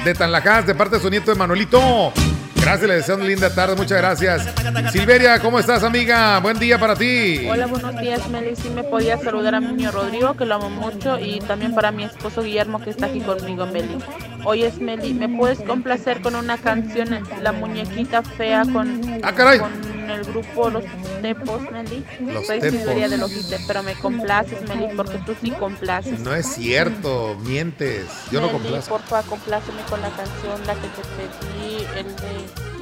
de 0.04 0.14
Tanlajas, 0.14 0.66
de 0.66 0.74
parte 0.74 0.96
de 0.96 1.02
su 1.02 1.08
nieto 1.08 1.32
de 1.32 1.38
Manuelito. 1.38 2.12
Gracias, 2.56 2.88
le 2.88 2.94
deseo 2.96 3.16
una 3.16 3.24
linda 3.24 3.52
tarde, 3.52 3.74
muchas 3.76 3.98
gracias. 3.98 4.46
Silveria, 4.92 5.40
¿cómo 5.40 5.58
estás, 5.58 5.82
amiga? 5.82 6.38
Buen 6.40 6.58
día 6.58 6.78
para 6.78 6.94
ti. 6.94 7.46
Hola, 7.50 7.66
buenos 7.66 7.98
días, 7.98 8.28
Meli. 8.28 8.54
Sí 8.54 8.68
me 8.68 8.84
podía 8.84 9.16
saludar 9.18 9.54
a 9.54 9.60
mi 9.60 9.68
niño 9.72 9.90
Rodrigo, 9.90 10.34
que 10.36 10.44
lo 10.44 10.56
amo 10.56 10.68
mucho, 10.70 11.18
y 11.18 11.40
también 11.40 11.74
para 11.74 11.90
mi 11.90 12.04
esposo 12.04 12.42
Guillermo, 12.42 12.80
que 12.80 12.90
está 12.90 13.06
aquí 13.06 13.20
conmigo, 13.20 13.66
Meli. 13.66 13.96
Hoy 14.44 14.62
es 14.64 14.78
Meli. 14.80 15.12
¿Me 15.14 15.28
puedes 15.30 15.60
complacer 15.62 16.20
con 16.20 16.36
una 16.36 16.56
canción, 16.58 17.08
La 17.40 17.52
Muñequita 17.52 18.22
Fea, 18.22 18.62
con, 18.70 19.00
Ah, 19.24 19.32
caray. 19.32 19.58
con 19.58 19.72
el 20.12 20.24
grupo 20.24 20.70
Los 20.70 20.84
Tepos, 21.20 21.62
Meli? 21.70 22.04
Los 22.20 22.46
Soy 22.46 22.60
Tepos. 22.60 22.84
De 22.84 23.16
Lojite, 23.18 23.58
pero 23.66 23.82
me 23.82 23.94
complaces, 23.94 24.62
Meli, 24.68 24.94
porque 24.96 25.18
tú 25.18 25.34
sí 25.40 25.50
complaces. 25.52 26.18
No 26.20 26.34
es 26.34 26.46
cierto, 26.46 27.36
mientes. 27.40 28.06
Yo 28.30 28.40
no 28.40 28.46
Meli, 28.48 28.58
complazco. 28.60 28.96
porfa, 28.98 29.22
compláceme 29.22 29.82
con 29.88 30.00
la 30.00 30.10
canción, 30.10 30.60
la 30.66 30.74
que 30.74 30.88
te 30.88 31.02
pedí, 31.16 31.86
el 31.98 32.16
de... 32.16 32.72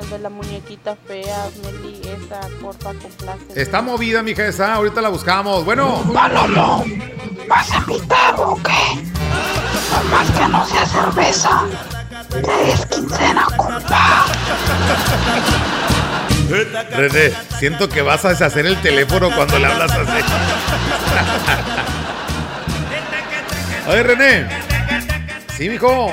El 0.00 0.10
de 0.10 0.18
la 0.18 0.28
muñequita 0.28 0.94
fea, 1.06 1.48
Meli, 1.64 2.00
esa, 2.02 2.40
porfa, 2.60 2.92
compláceme. 2.92 3.54
Está 3.54 3.80
movida, 3.80 4.22
mija 4.22 4.46
esa. 4.46 4.74
Ahorita 4.74 5.00
la 5.00 5.08
buscamos. 5.08 5.64
Bueno. 5.64 6.02
Palomo, 6.12 6.84
¿Vas 7.48 7.70
a 7.72 7.76
invitar 7.78 8.34
o 8.38 8.56
qué? 8.62 9.02
Nomás 9.90 10.30
que 10.32 10.48
no 10.48 10.66
sea 10.66 10.84
cerveza. 10.86 11.62
Es 12.20 12.86
quincena. 12.86 13.46
René, 16.96 17.32
siento 17.58 17.88
que 17.88 18.02
vas 18.02 18.24
a 18.24 18.30
deshacer 18.30 18.64
el 18.66 18.80
teléfono 18.80 19.30
cuando 19.34 19.58
le 19.58 19.66
hablas 19.66 19.90
así. 19.90 20.24
Oye, 23.90 24.02
René. 24.02 24.48
Sí, 25.56 25.68
mijo. 25.68 26.12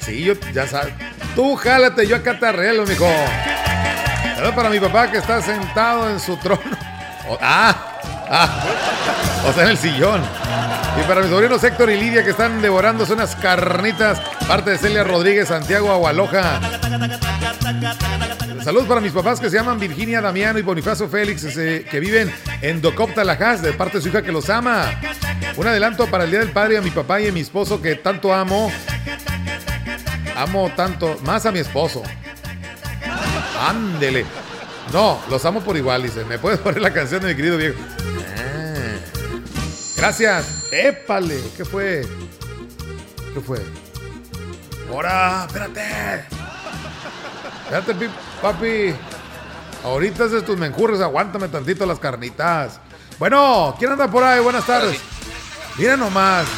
Sí, 0.00 0.24
yo 0.24 0.34
ya 0.52 0.66
sabes. 0.66 0.94
Tú 1.34 1.56
jálate, 1.56 2.06
yo 2.06 2.16
acá 2.16 2.38
te 2.38 2.46
arreglo, 2.46 2.86
mijo. 2.86 3.08
Saludos 4.34 4.54
para 4.54 4.70
mi 4.70 4.80
papá 4.80 5.10
que 5.10 5.18
está 5.18 5.42
sentado 5.42 6.08
en 6.10 6.20
su 6.20 6.36
trono. 6.36 6.60
Ah, 7.40 7.74
ah, 8.28 8.64
o 9.46 9.52
sea, 9.52 9.62
en 9.62 9.70
el 9.70 9.78
sillón. 9.78 10.20
Y 11.00 11.04
para 11.08 11.20
mis 11.20 11.30
sobrinos 11.30 11.64
Héctor 11.64 11.90
y 11.90 11.98
Lidia 11.98 12.22
que 12.22 12.30
están 12.30 12.60
devorándose 12.60 13.12
unas 13.12 13.34
carnitas. 13.36 14.20
Parte 14.46 14.70
de 14.70 14.78
Celia 14.78 15.04
Rodríguez, 15.04 15.48
Santiago 15.48 15.90
Agualoja. 15.90 16.60
Saludos 18.62 18.86
para 18.86 19.00
mis 19.00 19.12
papás 19.12 19.40
que 19.40 19.50
se 19.50 19.56
llaman 19.56 19.80
Virginia 19.80 20.20
Damiano 20.20 20.58
y 20.58 20.62
Bonifacio 20.62 21.08
Félix, 21.08 21.44
que 21.54 22.00
viven 22.00 22.32
en 22.60 22.80
Docop 22.80 23.12
Talajas, 23.14 23.62
de 23.62 23.72
parte 23.72 23.98
de 23.98 24.02
su 24.02 24.08
hija 24.08 24.22
que 24.22 24.30
los 24.30 24.48
ama. 24.50 24.84
Un 25.56 25.66
adelanto 25.66 26.06
para 26.06 26.24
el 26.24 26.30
Día 26.30 26.40
del 26.40 26.50
Padre 26.50 26.78
a 26.78 26.80
mi 26.80 26.90
papá 26.90 27.20
y 27.20 27.26
a 27.26 27.32
mi 27.32 27.40
esposo 27.40 27.82
que 27.82 27.96
tanto 27.96 28.32
amo. 28.32 28.70
Amo 30.36 30.70
tanto, 30.76 31.18
más 31.24 31.44
a 31.46 31.52
mi 31.52 31.58
esposo. 31.58 32.02
Ándele. 33.68 34.24
No, 34.92 35.20
los 35.30 35.44
amo 35.44 35.60
por 35.60 35.76
igual, 35.76 36.02
dice. 36.02 36.24
¿Me 36.24 36.38
puedes 36.38 36.60
poner 36.60 36.80
la 36.80 36.92
canción 36.92 37.22
de 37.22 37.28
mi 37.28 37.34
querido 37.34 37.56
viejo? 37.56 37.78
Gracias. 40.02 40.66
Épale. 40.72 41.40
¿Qué 41.56 41.64
fue? 41.64 42.04
¿Qué 43.32 43.40
fue? 43.40 43.60
¡Ahora! 44.90 45.44
¡Espérate! 45.46 46.24
Espérate, 47.62 47.94
pi- 47.94 48.10
papi. 48.42 48.94
Ahorita 49.84 50.24
haces 50.24 50.44
tus 50.44 50.58
menjurres, 50.58 51.00
aguántame 51.00 51.46
tantito 51.46 51.86
las 51.86 52.00
carnitas. 52.00 52.80
Bueno, 53.20 53.76
¿quién 53.78 53.92
anda 53.92 54.10
por 54.10 54.24
ahí? 54.24 54.40
Buenas 54.40 54.66
tardes. 54.66 54.98
Mira 55.78 55.96
nomás. 55.96 56.48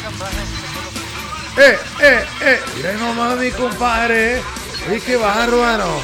¡Eh, 1.55 1.77
eh, 2.01 2.25
eh! 2.41 2.59
Mira 2.77 2.93
nomás, 2.93 3.37
mi 3.37 3.51
compadre. 3.51 4.41
¡Uy, 4.91 4.99
qué 5.01 5.17
bárbaro! 5.17 6.01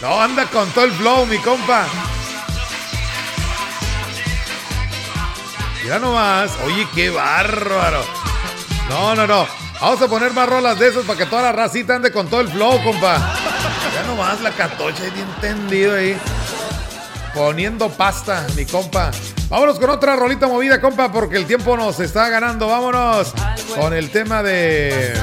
No, 0.00 0.22
anda 0.22 0.46
con 0.46 0.70
todo 0.70 0.86
el 0.86 0.92
flow, 0.92 1.26
mi 1.26 1.36
compa. 1.36 1.84
Mira 5.86 6.00
nomás. 6.00 6.50
Oye, 6.64 6.84
qué 6.96 7.10
bárbaro. 7.10 8.02
No, 8.88 9.14
no, 9.14 9.24
no. 9.24 9.46
Vamos 9.80 10.02
a 10.02 10.08
poner 10.08 10.32
más 10.32 10.48
rolas 10.48 10.76
de 10.80 10.88
esos 10.88 11.04
para 11.06 11.16
que 11.16 11.26
toda 11.26 11.42
la 11.42 11.52
racita 11.52 11.94
ande 11.94 12.10
con 12.10 12.26
todo 12.26 12.40
el 12.40 12.48
flow, 12.48 12.82
compa. 12.82 13.18
Ya 13.94 14.02
nomás 14.02 14.40
la 14.40 14.50
catocha, 14.50 15.04
bien 15.14 15.28
tendido 15.40 15.94
ahí. 15.94 16.18
Poniendo 17.32 17.88
pasta, 17.88 18.44
mi 18.56 18.66
compa. 18.66 19.12
Vámonos 19.48 19.78
con 19.78 19.90
otra 19.90 20.16
rolita 20.16 20.48
movida, 20.48 20.80
compa, 20.80 21.12
porque 21.12 21.36
el 21.36 21.46
tiempo 21.46 21.76
nos 21.76 22.00
está 22.00 22.30
ganando. 22.30 22.66
Vámonos 22.66 23.32
con 23.76 23.94
el 23.94 24.10
tema 24.10 24.42
de. 24.42 25.14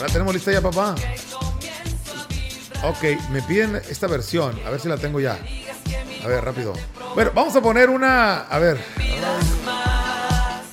¿La 0.00 0.06
tenemos 0.06 0.32
lista 0.32 0.52
ya, 0.52 0.60
papá? 0.60 0.94
Ok, 2.84 3.30
me 3.30 3.42
piden 3.42 3.82
esta 3.90 4.06
versión. 4.06 4.56
A 4.64 4.70
ver 4.70 4.78
si 4.78 4.86
la 4.86 4.98
tengo 4.98 5.18
ya. 5.18 5.36
A 6.24 6.28
ver, 6.28 6.44
rápido. 6.44 6.74
Bueno, 7.14 7.30
vamos 7.34 7.54
a 7.56 7.60
poner 7.60 7.90
una. 7.90 8.42
A 8.42 8.58
ver. 8.58 8.78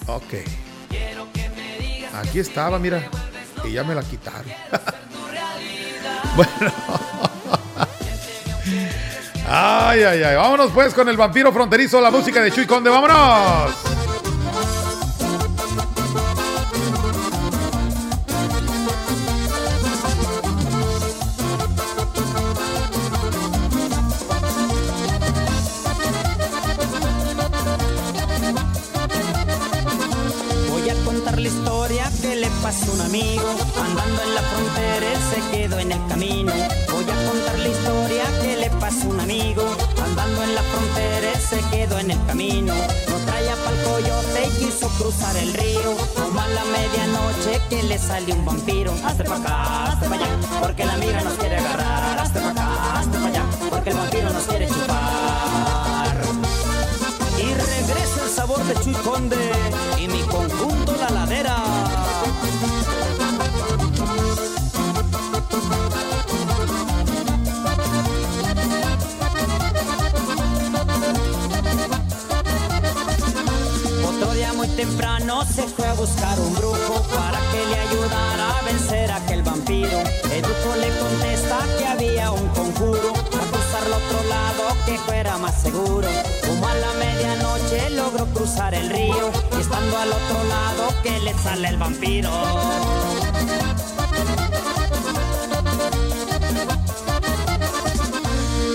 Ok. 0.07 0.33
Aquí 2.15 2.39
estaba, 2.39 2.79
mira. 2.79 3.03
Y 3.63 3.73
ya 3.73 3.83
me 3.83 3.95
la 3.95 4.03
quitaron. 4.03 4.45
bueno. 6.35 6.71
Ay, 9.49 10.03
ay, 10.03 10.23
ay. 10.23 10.35
Vámonos 10.35 10.71
pues 10.71 10.93
con 10.93 11.07
el 11.07 11.15
vampiro 11.15 11.53
fronterizo, 11.53 12.01
la 12.01 12.11
música 12.11 12.41
de 12.41 12.51
Chuy 12.51 12.65
Conde. 12.65 12.89
¡Vámonos! 12.89 14.06
Quiso 45.39 45.43
cruzar 45.43 45.43
el 45.43 45.53
río. 45.53 45.97
Como 46.15 46.39
a 46.39 46.47
la 46.47 46.63
medianoche 46.65 47.61
que 47.69 47.83
le 47.83 47.97
salió 47.97 48.35
un 48.35 48.45
vampiro. 48.45 48.93
Hazte 49.05 49.23
pa' 49.23 49.37
acá, 49.37 49.83
hazte 49.85 50.09
pa' 50.09 50.15
allá, 50.15 50.27
porque 50.61 50.85
la 50.85 50.97
migra 50.97 51.21
nos 51.21 51.33
quiere 51.33 51.57
agarrar. 51.57 52.19
Hazte 52.19 52.39
pa' 52.39 52.51
acá, 52.51 52.76
se 75.45 75.67
fue 75.67 75.85
a 75.85 75.93
buscar 75.93 76.39
un 76.39 76.53
brujo 76.55 77.01
para 77.13 77.39
que 77.51 77.65
le 77.65 77.79
ayudara 77.79 78.57
a 78.57 78.61
vencer 78.63 79.11
a 79.11 79.17
aquel 79.17 79.43
vampiro. 79.43 79.99
El 80.31 80.41
brujo 80.41 80.75
le 80.79 80.89
contesta 80.97 81.59
que 81.77 81.85
había 81.85 82.31
un 82.31 82.47
conjuro 82.49 83.09
a 83.11 83.45
cruzar 83.51 83.83
al 83.85 83.93
otro 83.93 84.23
lado 84.29 84.77
que 84.85 84.97
fuera 84.97 85.37
más 85.37 85.61
seguro. 85.61 86.07
Como 86.45 86.67
a 86.67 86.73
la 86.75 86.93
medianoche 86.93 87.89
logró 87.91 88.25
cruzar 88.27 88.73
el 88.73 88.89
río 88.89 89.31
y 89.55 89.61
estando 89.61 89.97
al 89.97 90.11
otro 90.11 90.43
lado 90.43 90.93
que 91.03 91.19
le 91.19 91.33
sale 91.35 91.69
el 91.69 91.77
vampiro. 91.77 92.31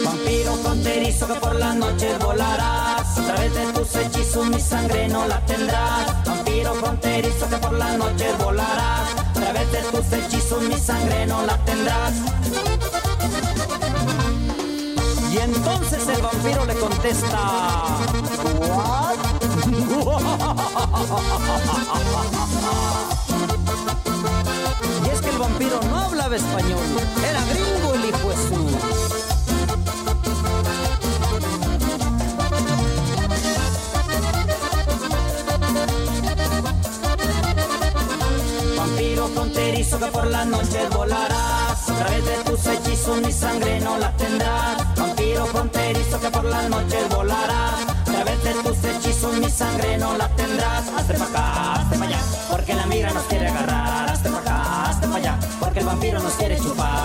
Vampiro 0.05 0.55
fronterizo 0.63 1.27
que 1.27 1.35
por 1.35 1.55
las 1.57 1.75
noches 1.77 2.19
volarás 2.19 3.19
A 3.19 3.23
través 3.27 3.55
de 3.55 3.73
tus 3.73 3.97
hechizos 3.97 4.47
mi 4.47 4.61
sangre 4.61 5.09
no 5.09 5.27
la 5.27 5.45
tendrás 5.47 6.32
Vampiro 6.53 6.75
fronterizo 6.75 7.49
que 7.49 7.57
por 7.57 7.73
las 7.73 7.97
noches 7.97 8.37
volarás. 8.37 9.09
A 9.17 9.33
través 9.33 9.73
de 9.73 9.81
tus 9.85 10.13
hechizos 10.13 10.63
mi 10.65 10.77
sangre 10.77 11.25
no 11.25 11.47
la 11.47 11.57
tendrás. 11.65 12.13
Y 15.33 15.39
entonces 15.39 16.07
el 16.09 16.21
vampiro 16.21 16.67
le 16.67 16.75
contesta 16.75 17.27
Y 25.05 25.09
es 25.09 25.21
que 25.23 25.31
el 25.31 25.39
vampiro 25.39 25.81
no 25.89 26.01
hablaba 26.01 26.37
español 26.37 26.81
Era 27.27 27.43
gringo 27.47 27.95
el 27.95 28.05
hijo 28.11 28.31
que 40.05 40.11
por 40.11 40.27
las 40.27 40.47
noches 40.47 40.91
volarás. 40.91 41.89
A 41.89 41.95
través 41.95 42.25
de 42.25 42.37
tus 42.45 42.67
hechizos 42.67 43.21
mi 43.21 43.33
sangre 43.33 43.81
no 43.81 43.99
la 43.99 44.17
tendrás. 44.17 44.97
Vampiro 44.97 45.47
fronterizo 45.47 46.21
que 46.21 46.31
por 46.31 46.45
las 46.45 46.69
noches 46.69 47.09
volarás. 47.09 47.87
A 47.89 48.05
través 48.05 48.45
de 48.45 48.55
tus 48.55 48.85
hechizos 48.85 49.35
mi 49.39 49.51
sangre 49.51 49.99
no 49.99 50.17
la 50.17 50.29
tendrás. 50.31 50.89
Hazte 50.97 51.15
pa' 51.15 51.25
acá, 51.25 51.73
hazte 51.75 51.99
pa' 51.99 52.05
allá 52.05 52.19
Porque 52.51 52.75
la 52.75 52.87
migra 52.87 53.13
nos 53.13 53.25
quiere 53.25 53.49
agarrar. 53.49 54.11
Hazte 54.11 54.29
pa' 54.31 54.39
acá, 54.39 54.91
hazte 54.91 55.09
pa' 55.09 55.17
allá 55.17 55.39
Porque 55.61 55.79
el 55.81 55.87
vampiro 55.87 56.19
nos 56.21 56.33
quiere 56.35 56.57
chupar 56.59 57.02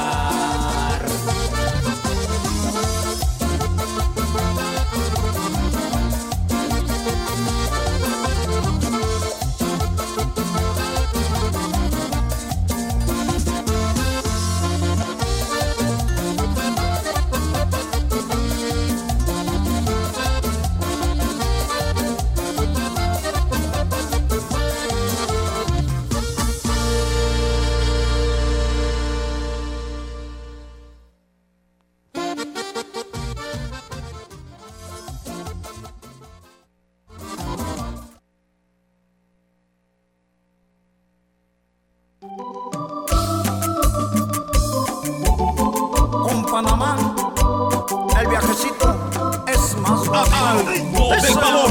Al 51.10 51.22
ritmo 51.22 51.67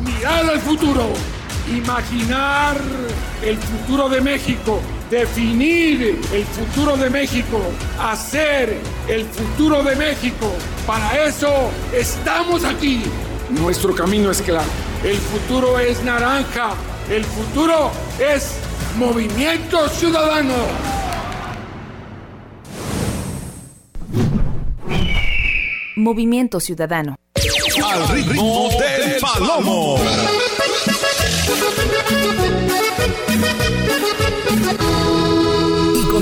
mirar 0.00 0.50
al 0.50 0.60
futuro, 0.60 1.12
imaginar 1.68 2.76
el 3.42 3.56
futuro 3.56 4.08
de 4.08 4.20
México, 4.20 4.80
definir 5.10 6.20
el 6.32 6.44
futuro 6.44 6.96
de 6.96 7.10
México, 7.10 7.60
hacer 8.00 8.78
el 9.08 9.24
futuro 9.24 9.82
de 9.82 9.96
México. 9.96 10.52
Para 10.86 11.26
eso 11.26 11.70
estamos 11.92 12.64
aquí. 12.64 13.02
Nuestro 13.50 13.94
camino 13.94 14.30
es 14.30 14.42
claro. 14.42 14.68
El 15.04 15.16
futuro 15.16 15.78
es 15.78 16.02
naranja. 16.04 16.74
El 17.10 17.24
futuro 17.24 17.90
es 18.18 18.54
movimiento 18.96 19.88
ciudadano. 19.88 20.54
Movimiento 25.96 26.60
Ciudadano. 26.60 27.16
Al 27.82 28.08
ritmo 28.08 28.68
del 28.78 29.18
palomo. 29.20 29.96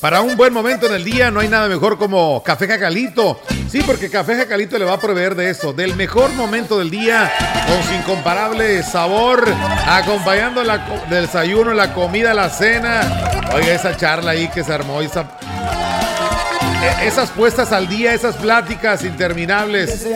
Para 0.00 0.22
un 0.22 0.34
buen 0.36 0.52
momento 0.52 0.86
en 0.86 0.94
el 0.94 1.04
día 1.04 1.30
no 1.30 1.40
hay 1.40 1.48
nada 1.48 1.68
mejor 1.68 1.98
como 1.98 2.42
Café 2.42 2.66
Jacalito. 2.66 3.38
Sí, 3.68 3.82
porque 3.86 4.08
Café 4.08 4.34
Jacalito 4.34 4.78
le 4.78 4.86
va 4.86 4.94
a 4.94 5.00
proveer 5.00 5.34
de 5.34 5.50
eso, 5.50 5.74
del 5.74 5.94
mejor 5.94 6.32
momento 6.32 6.78
del 6.78 6.90
día, 6.90 7.30
con 7.68 7.82
su 7.84 7.92
incomparable 7.94 8.82
sabor, 8.82 9.46
acompañando 9.86 10.64
la, 10.64 10.78
del 11.10 11.26
desayuno, 11.26 11.74
la 11.74 11.92
comida, 11.92 12.32
la 12.32 12.48
cena. 12.48 13.02
Oiga, 13.54 13.74
esa 13.74 13.94
charla 13.96 14.30
ahí 14.32 14.48
que 14.48 14.64
se 14.64 14.72
armó, 14.72 15.02
esa 15.02 15.36
e- 16.82 17.06
esas 17.06 17.30
puestas 17.30 17.70
al 17.72 17.86
día, 17.86 18.14
esas 18.14 18.36
pláticas 18.36 19.04
interminables. 19.04 20.06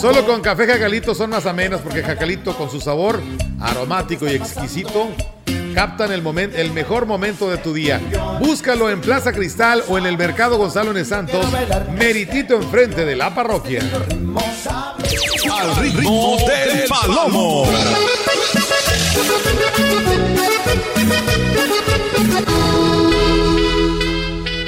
Solo 0.00 0.24
con 0.24 0.40
café 0.40 0.66
jacalito 0.66 1.14
son 1.14 1.30
más 1.30 1.44
amenas 1.44 1.80
porque 1.82 2.02
jacalito 2.02 2.56
con 2.56 2.70
su 2.70 2.80
sabor 2.80 3.20
aromático 3.60 4.26
y 4.26 4.30
exquisito 4.34 5.08
captan 5.76 6.10
el, 6.10 6.24
momen- 6.24 6.52
el 6.54 6.72
mejor 6.72 7.04
momento 7.04 7.50
de 7.50 7.58
tu 7.58 7.74
día. 7.74 8.00
Búscalo 8.40 8.88
en 8.88 8.98
Plaza 9.02 9.30
Cristal 9.34 9.84
o 9.88 9.98
en 9.98 10.06
el 10.06 10.16
Mercado 10.16 10.56
Gonzalo 10.56 10.90
N. 10.92 11.04
Santos, 11.04 11.44
meritito 11.92 12.54
enfrente 12.56 13.04
de 13.04 13.14
la 13.14 13.34
parroquia. 13.34 13.80
Al 15.52 15.76
ritmo 15.76 16.38
del 16.46 16.88
palomo. 16.88 17.66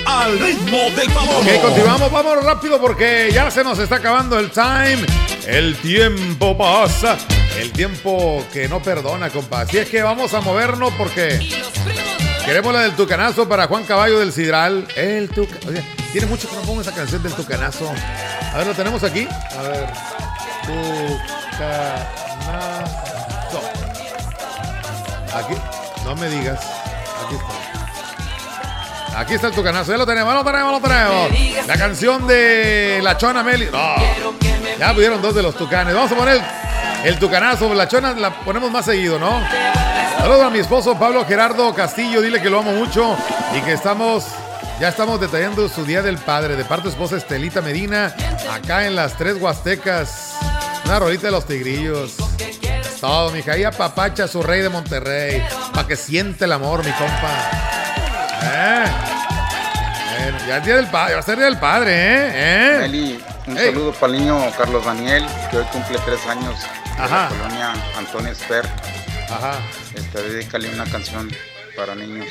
Al 0.07 0.39
ritmo 0.39 0.79
del 0.95 1.11
palomo. 1.11 1.39
Ok, 1.39 1.63
continuamos, 1.63 2.13
vámonos 2.13 2.45
rápido 2.45 2.79
porque 2.79 3.31
ya 3.33 3.51
se 3.51 3.65
nos 3.65 3.79
está 3.79 3.97
acabando 3.97 4.39
el 4.39 4.51
time. 4.51 4.99
El 5.47 5.75
tiempo 5.77 6.57
pasa. 6.59 7.17
El 7.57 7.73
tiempo 7.73 8.45
que 8.53 8.69
no 8.69 8.83
perdona, 8.83 9.31
compa. 9.31 9.63
Así 9.63 9.79
es 9.79 9.89
que 9.89 10.03
vamos 10.03 10.35
a 10.35 10.41
movernos 10.41 10.93
porque 10.97 11.41
queremos 12.45 12.73
la 12.73 12.83
del 12.83 12.93
tucanazo 12.93 13.49
para 13.49 13.67
Juan 13.67 13.85
Caballo 13.85 14.19
del 14.21 14.33
Sidral. 14.33 14.87
El 14.95 15.29
tucanazo. 15.29 15.83
Tiene 16.13 16.27
mucho 16.27 16.49
que 16.49 16.57
no 16.57 16.63
pongo 16.63 16.81
esa 16.81 16.95
canción 16.95 17.23
del 17.23 17.33
tucanazo. 17.33 17.93
A 18.53 18.59
ver, 18.59 18.67
lo 18.67 18.75
tenemos 18.75 19.03
aquí. 19.03 19.29
A 19.59 19.63
ver. 19.63 19.87
Tucanazo. 20.67 22.19
Aquí. 25.35 25.55
No 26.05 26.17
me 26.17 26.29
digas. 26.29 26.61
Aquí 27.25 27.35
está. 27.35 27.69
Aquí 29.19 29.35
está 29.35 29.49
el 29.49 29.53
tucanazo. 29.53 29.91
Ya 29.91 29.99
lo 29.99 30.07
tenemos, 30.07 30.33
lo 30.33 30.45
tenemos, 30.45 30.81
lo 30.81 30.89
tenemos. 30.89 31.31
La 31.67 31.77
canción 31.77 32.27
de 32.27 33.01
La 33.03 33.19
Chona 33.19 33.43
Meli. 33.43 33.67
No. 33.67 33.97
Ya 34.79 34.95
pudieron 34.95 35.21
dos 35.21 35.35
de 35.35 35.43
los 35.43 35.57
tucanes. 35.57 35.93
Vamos 35.93 36.13
a 36.13 36.15
poner 36.15 36.41
el 37.05 37.19
tucanazo. 37.19 37.73
La 37.75 37.89
Chona 37.89 38.13
la 38.15 38.31
ponemos 38.45 38.71
más 38.71 38.85
seguido, 38.85 39.19
¿no? 39.19 39.41
Saludos 40.19 40.43
a 40.43 40.51
mi 40.51 40.59
esposo 40.59 40.99
Pablo 40.99 41.25
Gerardo 41.27 41.75
Castillo. 41.75 42.21
Dile 42.21 42.41
que 42.41 42.51
lo 42.51 42.61
amo 42.61 42.73
mucho 42.73 43.17
y 43.57 43.61
que 43.61 43.73
estamos. 43.73 44.27
Ya 44.81 44.89
estamos 44.89 45.21
detallando 45.21 45.69
su 45.69 45.85
Día 45.85 46.03
del 46.03 46.19
Padre 46.19 46.55
de 46.55 46.65
parte 46.65 46.85
de 46.85 46.91
su 46.91 46.97
esposa 46.97 47.17
Estelita 47.17 47.61
Medina, 47.61 48.15
acá 48.53 48.87
en 48.87 48.95
las 48.95 49.17
Tres 49.17 49.37
Huastecas. 49.41 50.35
Una 50.85 51.01
rolita 51.01 51.27
de 51.27 51.33
los 51.33 51.47
tigrillos. 51.47 52.15
Todo, 53.01 53.31
mija. 53.33 53.53
Ahí 53.53 53.65
apapacha 53.65 54.29
su 54.29 54.43
rey 54.43 54.61
de 54.61 54.69
Monterrey. 54.69 55.43
Para 55.73 55.87
que 55.87 55.97
siente 55.97 56.45
el 56.45 56.53
amor, 56.53 56.85
mi 56.85 56.93
compa. 56.93 57.31
¿Eh? 58.43 58.85
Bueno, 60.21 60.39
ya 60.47 60.57
es 60.59 60.65
Día 60.65 60.77
del 60.77 60.87
Padre. 60.87 61.15
Va 61.15 61.21
a 61.21 61.23
ser 61.25 61.37
Día 61.37 61.47
del 61.47 61.59
Padre, 61.59 61.93
¿eh? 61.93 62.31
¿Eh? 62.35 63.19
Un 63.47 63.59
Ey. 63.59 63.67
saludo 63.67 63.93
para 63.93 64.13
el 64.13 64.19
niño 64.21 64.39
Carlos 64.57 64.85
Daniel, 64.85 65.27
que 65.51 65.59
hoy 65.59 65.65
cumple 65.73 65.99
tres 66.05 66.27
años. 66.27 66.55
De 66.99 67.05
Ajá. 67.05 67.31
la 67.31 67.37
colonia 67.37 67.73
Antonio 67.97 68.33
Esper. 68.33 68.67
Ajá. 69.31 69.55
Este, 69.95 70.23
dedícale 70.23 70.73
una 70.75 70.85
canción 70.85 71.31
para 71.77 71.95
niños. 71.95 72.27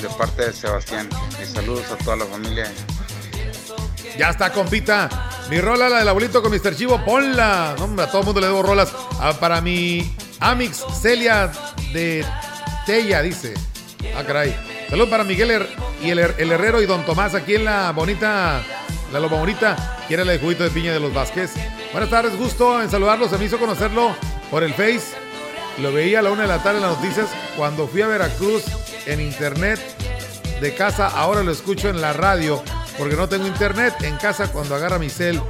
De 0.00 0.08
parte 0.10 0.46
de 0.46 0.52
Sebastián. 0.52 1.08
Y 1.42 1.44
saludos 1.46 1.84
a 1.90 1.96
toda 1.96 2.16
la 2.16 2.24
familia. 2.24 2.70
Ya 4.16 4.30
está, 4.30 4.52
compita. 4.52 5.08
Mi 5.50 5.60
rola, 5.60 5.88
la 5.88 5.98
del 5.98 6.08
abuelito 6.08 6.42
con 6.42 6.50
Mr. 6.52 6.74
Chivo, 6.76 7.04
ponla. 7.04 7.74
Hombre, 7.78 8.04
a 8.04 8.08
todo 8.08 8.20
el 8.20 8.24
mundo 8.26 8.40
le 8.40 8.46
debo 8.46 8.62
rolas. 8.62 8.92
Ah, 9.20 9.32
para 9.38 9.60
mi 9.60 10.14
Amix 10.40 10.84
Celia 11.00 11.50
de 11.92 12.24
Tella, 12.86 13.22
dice. 13.22 13.54
Ah, 14.16 14.24
caray. 14.26 14.54
Saludos 14.88 15.10
para 15.10 15.24
Miguel 15.24 15.50
Her- 15.50 15.68
y 16.02 16.10
el, 16.10 16.18
Her- 16.18 16.34
el 16.38 16.50
Herrero 16.52 16.80
y 16.80 16.86
Don 16.86 17.04
Tomás 17.04 17.34
aquí 17.34 17.56
en 17.56 17.64
la 17.66 17.90
bonita, 17.92 18.62
la 19.12 19.20
Loba 19.20 19.38
Bonita. 19.38 19.76
Quiere 20.06 20.24
la 20.24 20.32
de 20.32 20.38
de 20.38 20.70
piña 20.70 20.92
de 20.92 21.00
los 21.00 21.12
Vázquez. 21.12 21.52
Buenas 21.92 22.10
tardes, 22.10 22.36
gusto 22.36 22.82
en 22.82 22.90
saludarlo. 22.90 23.28
Se 23.28 23.38
me 23.38 23.44
hizo 23.44 23.58
conocerlo 23.58 24.14
por 24.50 24.62
el 24.62 24.72
Face. 24.74 25.16
Lo 25.78 25.92
veía 25.92 26.20
a 26.20 26.22
la 26.22 26.30
una 26.30 26.42
de 26.42 26.48
la 26.48 26.62
tarde 26.62 26.78
en 26.78 26.86
las 26.86 26.96
noticias. 26.96 27.28
Cuando 27.56 27.86
fui 27.86 28.02
a 28.02 28.08
Veracruz 28.08 28.64
en 29.06 29.20
internet 29.20 29.80
de 30.60 30.74
casa, 30.74 31.08
ahora 31.08 31.42
lo 31.42 31.52
escucho 31.52 31.88
en 31.88 32.00
la 32.00 32.12
radio 32.12 32.62
porque 32.98 33.14
no 33.14 33.28
tengo 33.28 33.46
internet 33.46 33.94
en 34.02 34.16
casa 34.16 34.50
cuando 34.50 34.74
agarra 34.74 34.98
mi 34.98 35.08
cel. 35.08 35.40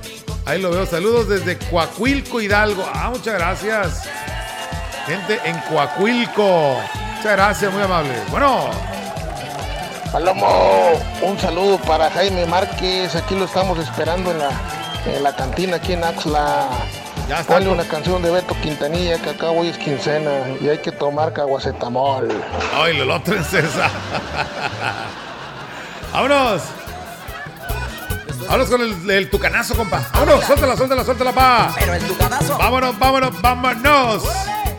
Ahí 0.44 0.60
lo 0.60 0.70
veo. 0.70 0.86
Saludos 0.86 1.28
desde 1.28 1.58
Coahuilco, 1.58 2.40
Hidalgo. 2.40 2.86
Ah, 2.92 3.10
muchas 3.10 3.34
gracias. 3.34 4.02
Gente 5.06 5.40
en 5.44 5.58
Coahuilco. 5.60 6.80
Muchas 7.16 7.32
gracias, 7.32 7.72
muy 7.72 7.82
amable. 7.82 8.12
Bueno, 8.30 8.70
Palomo, 10.12 10.92
un 11.20 11.38
saludo 11.38 11.78
para 11.78 12.10
Jaime 12.10 12.46
Márquez, 12.46 13.14
aquí 13.14 13.34
lo 13.34 13.44
estamos 13.44 13.78
esperando 13.78 14.30
en 14.30 14.38
la, 14.38 14.50
en 15.04 15.22
la 15.22 15.36
cantina 15.36 15.76
aquí 15.76 15.92
en 15.92 16.02
Axla. 16.02 16.66
Ya 17.28 17.40
está. 17.40 17.54
Ponle 17.54 17.68
una 17.68 17.84
canción 17.84 18.22
de 18.22 18.30
Beto 18.30 18.56
Quintanilla 18.62 19.18
que 19.18 19.30
acá 19.30 19.50
hoy 19.50 19.68
es 19.68 19.76
quincena 19.76 20.30
y 20.62 20.68
hay 20.68 20.78
que 20.78 20.92
tomar 20.92 21.34
caguacetamol. 21.34 22.28
ay, 22.74 22.96
lo 22.96 23.14
otro 23.14 23.42
César. 23.44 23.90
Vámonos. 26.12 26.62
Vámonos 28.46 28.68
con 28.70 28.80
el, 28.80 29.10
el 29.10 29.28
tucanazo, 29.28 29.76
compa. 29.76 30.00
Vámonos, 30.14 30.42
suéltala, 30.46 30.74
suéltala, 30.74 31.04
suéltala, 31.04 31.32
pa. 31.32 31.74
Pero 31.78 31.92
el 31.92 32.02
tucanazo. 32.02 32.56
Vámonos, 32.56 32.98
vámonos, 32.98 33.42
vámonos. 33.42 34.22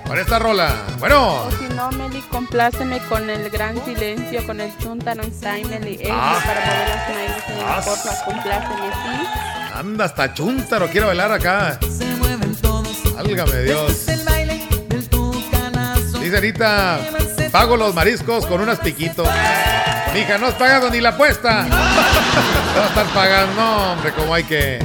Con 0.09 0.17
esta 0.17 0.39
rola. 0.39 0.73
Bueno. 0.97 1.43
O 1.43 1.51
si 1.51 1.71
no, 1.75 1.91
Meli, 1.91 2.19
compláceme 2.31 2.97
con 3.07 3.29
el 3.29 3.47
gran 3.51 3.75
silencio, 3.85 4.43
con 4.47 4.59
el 4.59 4.75
Chuntaron 4.79 5.31
Meli. 5.69 5.99
Es 6.01 6.09
Ah. 6.11 6.41
para 6.43 6.61
mover 6.65 6.89
las 6.89 7.09
Meli, 7.09 7.61
Ah. 7.63 7.81
porfa, 7.85 8.25
compláceme, 8.25 8.89
¿sí? 8.91 9.27
Anda 9.75 10.05
hasta 10.05 10.33
chuntaro, 10.33 10.87
quiero 10.89 11.05
bailar 11.07 11.31
acá. 11.31 11.77
Válgame 13.15 13.61
Dios. 13.61 14.07
Dice 16.19 16.37
Anita, 16.37 16.99
pago 17.51 17.77
los 17.77 17.93
mariscos 17.93 18.47
con 18.47 18.61
unas 18.61 18.79
piquitos. 18.79 19.29
Mija, 20.15 20.39
no 20.39 20.47
has 20.47 20.55
pagado 20.55 20.89
ni 20.89 21.01
la 21.01 21.09
apuesta. 21.09 21.67
No 22.69 22.81
va 22.81 22.85
a 22.85 22.87
estar 22.87 23.05
pagando, 23.07 23.55
no, 23.61 23.91
hombre, 23.93 24.11
como 24.13 24.33
hay 24.33 24.43
que. 24.43 24.79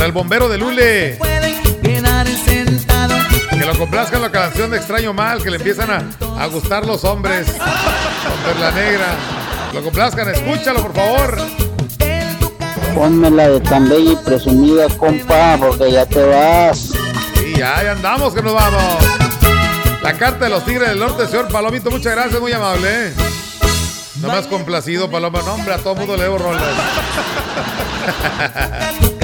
Para 0.00 0.06
el 0.06 0.12
bombero 0.12 0.48
de 0.48 0.56
Lule, 0.56 1.18
que 3.50 3.66
lo 3.66 3.78
complazcan 3.78 4.22
la 4.22 4.32
canción 4.32 4.70
de 4.70 4.78
Extraño 4.78 5.12
Mal, 5.12 5.42
que 5.42 5.50
le 5.50 5.58
empiezan 5.58 5.90
a, 5.90 6.42
a 6.42 6.46
gustar 6.46 6.86
los 6.86 7.04
hombres. 7.04 7.48
Con 7.48 8.38
Perla 8.46 8.70
Negra. 8.70 9.08
Lo 9.74 9.82
complazcan, 9.82 10.30
escúchalo, 10.30 10.80
por 10.80 10.94
favor. 10.94 11.36
Ponme 12.94 13.30
la 13.30 13.50
de 13.50 13.60
tan 13.60 13.90
bella 13.90 14.12
y 14.12 14.16
presumida, 14.16 14.88
compa, 14.96 15.58
porque 15.58 15.92
ya 15.92 16.06
te 16.06 16.24
vas. 16.24 16.92
Y 17.44 17.58
ya, 17.58 17.82
ya 17.82 17.92
andamos 17.92 18.32
que 18.32 18.40
nos 18.40 18.54
vamos. 18.54 18.82
La 20.02 20.14
carta 20.14 20.46
de 20.46 20.50
los 20.50 20.64
Tigres 20.64 20.88
del 20.88 20.98
Norte, 20.98 21.26
señor 21.26 21.48
Palomito, 21.48 21.90
muchas 21.90 22.14
gracias, 22.14 22.40
muy 22.40 22.54
amable. 22.54 22.88
¿eh? 22.88 23.12
No 24.22 24.32
has 24.32 24.46
complacido, 24.46 25.10
Paloma. 25.10 25.42
No, 25.44 25.56
hombre, 25.56 25.74
a 25.74 25.78
todo 25.78 25.94
mundo 25.94 26.16
le 26.16 26.22
debo 26.22 26.38
rolas. 26.38 26.64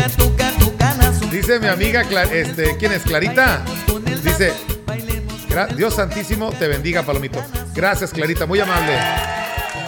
Dice 1.46 1.60
mi 1.60 1.68
amiga, 1.68 2.00
este, 2.32 2.76
¿quién 2.76 2.90
es? 2.90 3.04
Clarita. 3.04 3.62
Dice, 4.24 4.52
"Gra- 5.48 5.68
Dios 5.68 5.94
Santísimo 5.94 6.50
te 6.50 6.66
bendiga, 6.66 7.04
Palomito. 7.04 7.40
Gracias, 7.72 8.10
Clarita, 8.10 8.46
muy 8.46 8.58
amable. 8.58 8.98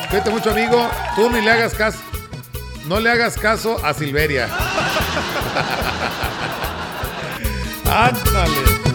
Cuídate 0.08 0.30
mucho, 0.30 0.52
amigo. 0.52 0.88
Tú 1.16 1.28
ni 1.30 1.40
le 1.40 1.50
hagas 1.50 1.74
caso. 1.74 1.98
No 2.86 3.00
le 3.00 3.10
hagas 3.10 3.36
caso 3.36 3.84
a 3.84 3.92
Silveria. 3.92 4.48
Ándale. 7.90 8.87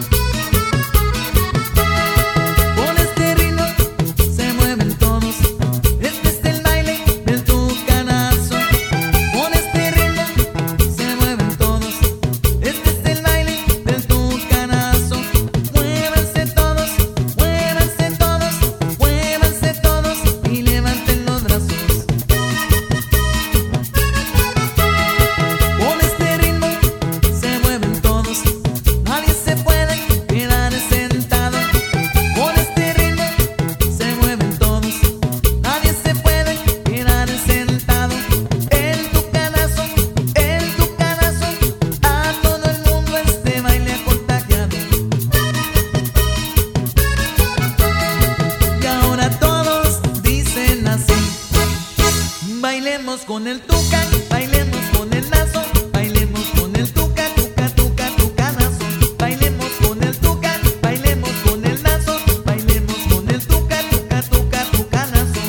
Bailemos 53.14 53.26
con 53.28 53.46
el 53.46 53.60
tuca, 53.60 54.00
bailemos 54.28 54.80
con 54.96 55.12
el 55.12 55.30
lazo, 55.30 55.62
bailemos 55.92 56.40
con 56.58 56.74
el 56.74 56.92
tuca, 56.92 57.22
tuca, 57.36 57.68
tuca, 57.68 58.08
tucanazo. 58.16 58.84
Bailemos 59.16 59.70
con 59.86 60.02
el 60.02 60.18
tuca, 60.18 60.58
bailemos 60.82 61.30
con 61.44 61.64
el 61.64 61.80
lazo, 61.84 62.18
bailemos 62.44 62.96
con 63.08 63.30
el 63.30 63.46
tuca, 63.46 63.78
tuca, 63.88 64.20
tuca, 64.22 64.64
tucanazo. 64.64 65.40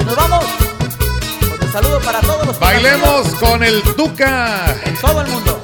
Y 0.00 0.04
nos 0.04 0.16
vamos 0.16 0.46
con 1.50 1.66
un 1.66 1.72
saludo 1.72 2.00
para 2.00 2.20
todos 2.20 2.46
los 2.46 2.58
Bailemos 2.58 3.26
con 3.34 3.62
el 3.62 3.82
Tuca. 3.82 4.76
En 4.82 4.96
todo 4.96 5.20
el 5.20 5.28
mundo. 5.28 5.62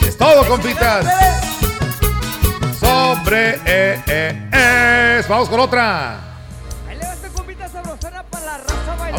Es 0.00 0.16
todo, 0.16 0.46
compitas. 0.48 1.04
Sobre 2.80 3.60
eh, 3.66 4.02
eh, 4.06 5.18
es. 5.20 5.28
Vamos 5.28 5.50
con 5.50 5.60
otra. 5.60 6.31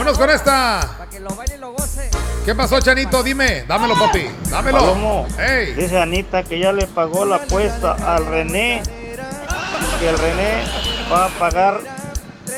Vámonos 0.03 0.19
con 0.19 0.29
esta. 0.31 0.89
¿Qué 2.43 2.53
pasó, 2.53 2.81
Chanito? 2.81 3.23
Dime, 3.23 3.63
dámelo, 3.65 3.97
papi. 3.97 4.27
Dámelo. 4.49 4.79
Palomo, 4.79 5.25
Ey. 5.39 5.73
Dice 5.75 5.97
Anita 5.97 6.43
que 6.43 6.59
ya 6.59 6.73
le 6.73 6.87
pagó 6.87 7.23
la 7.23 7.37
apuesta 7.37 7.95
al 8.05 8.25
René. 8.25 8.83
Que 10.01 10.09
el 10.09 10.17
René 10.17 10.61
va 11.09 11.27
a 11.27 11.29
pagar 11.29 11.79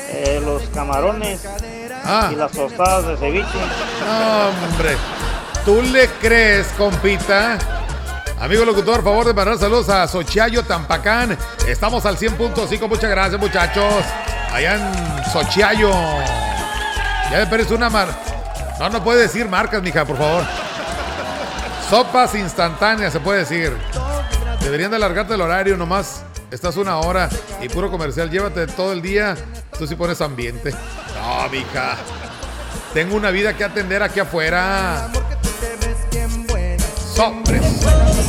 eh, 0.08 0.42
los 0.44 0.60
camarones 0.74 1.46
Ah. 2.04 2.30
y 2.32 2.34
las 2.34 2.50
tostadas 2.50 3.06
de 3.06 3.16
ceviche. 3.16 3.58
Hombre, 4.72 4.96
¿tú 5.64 5.82
le 5.82 6.08
crees, 6.20 6.66
compita? 6.76 7.58
Amigo 8.40 8.64
locutor, 8.64 9.04
favor 9.04 9.24
de 9.24 9.34
mandar 9.34 9.56
saludos 9.56 9.88
a 9.88 10.08
Xochiayo 10.08 10.64
Tampacán. 10.64 11.38
Estamos 11.68 12.04
al 12.06 12.18
100.5. 12.18 12.88
Muchas 12.88 13.08
gracias, 13.08 13.40
muchachos. 13.40 14.04
Allá 14.52 14.74
en 14.74 15.24
Xochiayo. 15.32 15.92
Ya 17.30 17.38
me 17.38 17.46
parece 17.46 17.74
una 17.74 17.90
mar. 17.90 18.08
No, 18.78 18.88
no 18.88 19.02
puede 19.02 19.22
decir 19.22 19.48
marcas, 19.48 19.82
mija, 19.82 20.04
por 20.04 20.16
favor. 20.16 20.44
Sopas 21.88 22.34
instantáneas, 22.34 23.12
se 23.12 23.20
puede 23.20 23.40
decir. 23.40 23.76
Deberían 24.60 24.90
de 24.90 24.96
alargarte 24.96 25.34
el 25.34 25.40
horario 25.40 25.76
nomás. 25.76 26.22
Estás 26.50 26.76
una 26.76 26.98
hora 26.98 27.28
y 27.60 27.68
puro 27.68 27.90
comercial. 27.90 28.30
Llévate 28.30 28.66
todo 28.66 28.92
el 28.92 29.02
día. 29.02 29.36
Tú 29.78 29.86
sí 29.86 29.94
pones 29.94 30.20
ambiente. 30.20 30.72
No, 30.72 31.48
mija. 31.48 31.96
Tengo 32.92 33.16
una 33.16 33.30
vida 33.30 33.56
que 33.56 33.64
atender 33.64 34.02
aquí 34.02 34.20
afuera. 34.20 35.08
Sobres. 37.14 37.62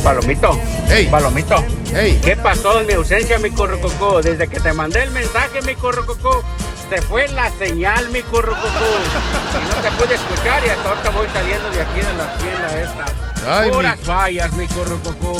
Palomito. 0.02 0.58
Hey. 0.88 1.08
Palomito. 1.10 1.64
Hey. 1.92 2.20
¿Qué 2.22 2.36
pasó 2.36 2.80
en 2.80 2.86
mi 2.86 2.92
ausencia, 2.94 3.38
mi 3.38 3.50
corrococó? 3.50 4.22
Desde 4.22 4.48
que 4.48 4.60
te 4.60 4.72
mandé 4.72 5.02
el 5.02 5.10
mensaje, 5.10 5.60
mi 5.62 5.74
corrococó, 5.74 6.42
se 6.90 7.02
fue 7.02 7.28
la 7.28 7.50
señal, 7.58 8.08
mi 8.10 8.22
corrococó. 8.22 8.68
Y 8.68 9.68
no 9.68 9.74
te 9.82 9.90
pude 9.92 10.14
escuchar 10.14 10.62
y 10.66 10.70
hasta 10.70 10.88
ahorita 10.88 11.10
voy 11.10 11.26
saliendo 11.32 11.70
de 11.70 11.82
aquí 11.82 12.00
de 12.00 12.14
la 12.14 12.34
tienda 12.36 12.80
esta. 12.80 13.04
Ay, 13.60 13.70
Puras 13.70 13.98
mi- 13.98 14.04
fallas, 14.04 14.52
mi. 14.54 14.66
Por 14.68 14.88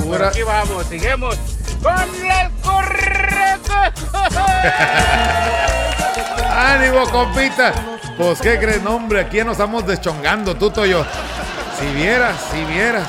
Pura- 0.03 0.28
aquí 0.28 0.42
vamos, 0.42 0.86
seguimos 0.86 1.36
con 1.82 1.99
el 1.99 2.51
corrococó. 2.62 4.46
¡Ánimo, 6.51 7.07
compita! 7.11 7.72
Pues, 8.16 8.40
¿qué 8.40 8.59
crees? 8.59 8.84
Hombre, 8.84 9.20
aquí 9.20 9.38
nos 9.44 9.53
estamos 9.53 9.86
deschongando, 9.86 10.57
tú, 10.57 10.70
Toyo. 10.70 11.05
Si 11.78 11.86
vieras, 11.94 12.34
si 12.53 12.64
vieras. 12.64 13.07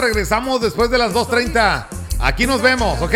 Regresamos 0.00 0.60
después 0.60 0.90
de 0.90 0.98
las 0.98 1.12
2.30. 1.12 1.86
Aquí 2.20 2.46
nos 2.46 2.60
vemos, 2.62 3.00
¿ok? 3.00 3.12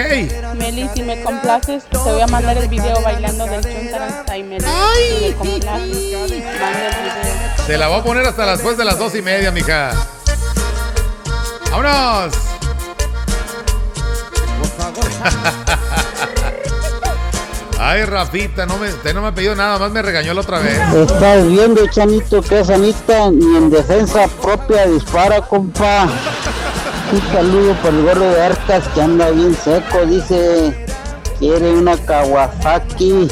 Meli, 0.56 0.88
si 0.94 1.02
me 1.02 1.22
complaces, 1.22 1.84
te 1.84 1.96
voy 1.98 2.20
a 2.20 2.26
mandar 2.26 2.56
el 2.56 2.68
video 2.68 3.00
bailando 3.02 3.46
del 3.46 3.62
Chuntaranstay, 3.62 4.42
Meli. 4.42 4.64
Si 4.64 5.24
me 5.24 5.34
complaces, 5.34 6.12
manda 6.60 6.88
el 6.88 7.04
video. 7.04 7.66
Se 7.66 7.78
la 7.78 7.88
voy 7.88 8.00
a 8.00 8.02
poner 8.04 8.26
hasta 8.26 8.46
después 8.52 8.76
de 8.76 8.84
las 8.84 8.98
dos 8.98 9.14
y 9.14 9.22
media, 9.22 9.50
mija. 9.50 9.92
¡Vámonos! 11.70 12.34
Ay, 17.80 18.04
Rafita, 18.04 18.66
no 18.66 18.76
me, 18.76 18.88
usted 18.88 19.14
no 19.14 19.22
me 19.22 19.28
ha 19.28 19.34
pedido 19.34 19.54
nada 19.54 19.78
más, 19.78 19.90
me 19.92 20.02
regañó 20.02 20.34
la 20.34 20.40
otra 20.40 20.58
vez. 20.58 20.78
Estás 20.94 21.46
viendo, 21.46 21.86
Chanito, 21.88 22.42
que 22.42 22.60
esa 22.60 22.74
Anita 22.74 23.30
ni 23.30 23.56
en 23.56 23.70
defensa 23.70 24.28
propia 24.42 24.86
dispara, 24.86 25.40
compa. 25.42 26.08
Un 27.10 27.22
saludo 27.32 27.74
por 27.76 27.94
el 27.94 28.02
gorro 28.02 28.28
de 28.28 28.42
Arcas 28.42 28.86
que 28.88 29.00
anda 29.00 29.30
bien 29.30 29.54
seco, 29.54 30.04
dice. 30.04 30.86
Quiere 31.38 31.70
una 31.70 31.96
Kawasaki. 31.96 33.28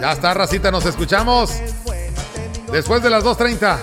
Ya 0.00 0.12
está, 0.12 0.34
Racita, 0.34 0.70
nos 0.70 0.84
escuchamos 0.84 1.50
después 2.70 3.02
de 3.02 3.10
las 3.10 3.24
2.30. 3.24 3.78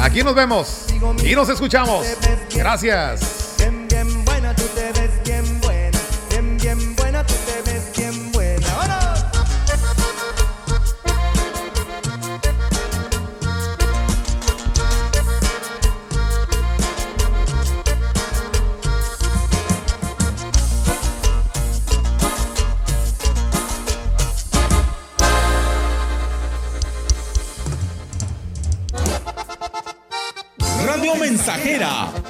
Aquí 0.00 0.22
nos 0.22 0.34
vemos 0.34 0.86
y 1.22 1.34
nos 1.34 1.48
escuchamos. 1.48 2.06
Gracias. 2.54 3.35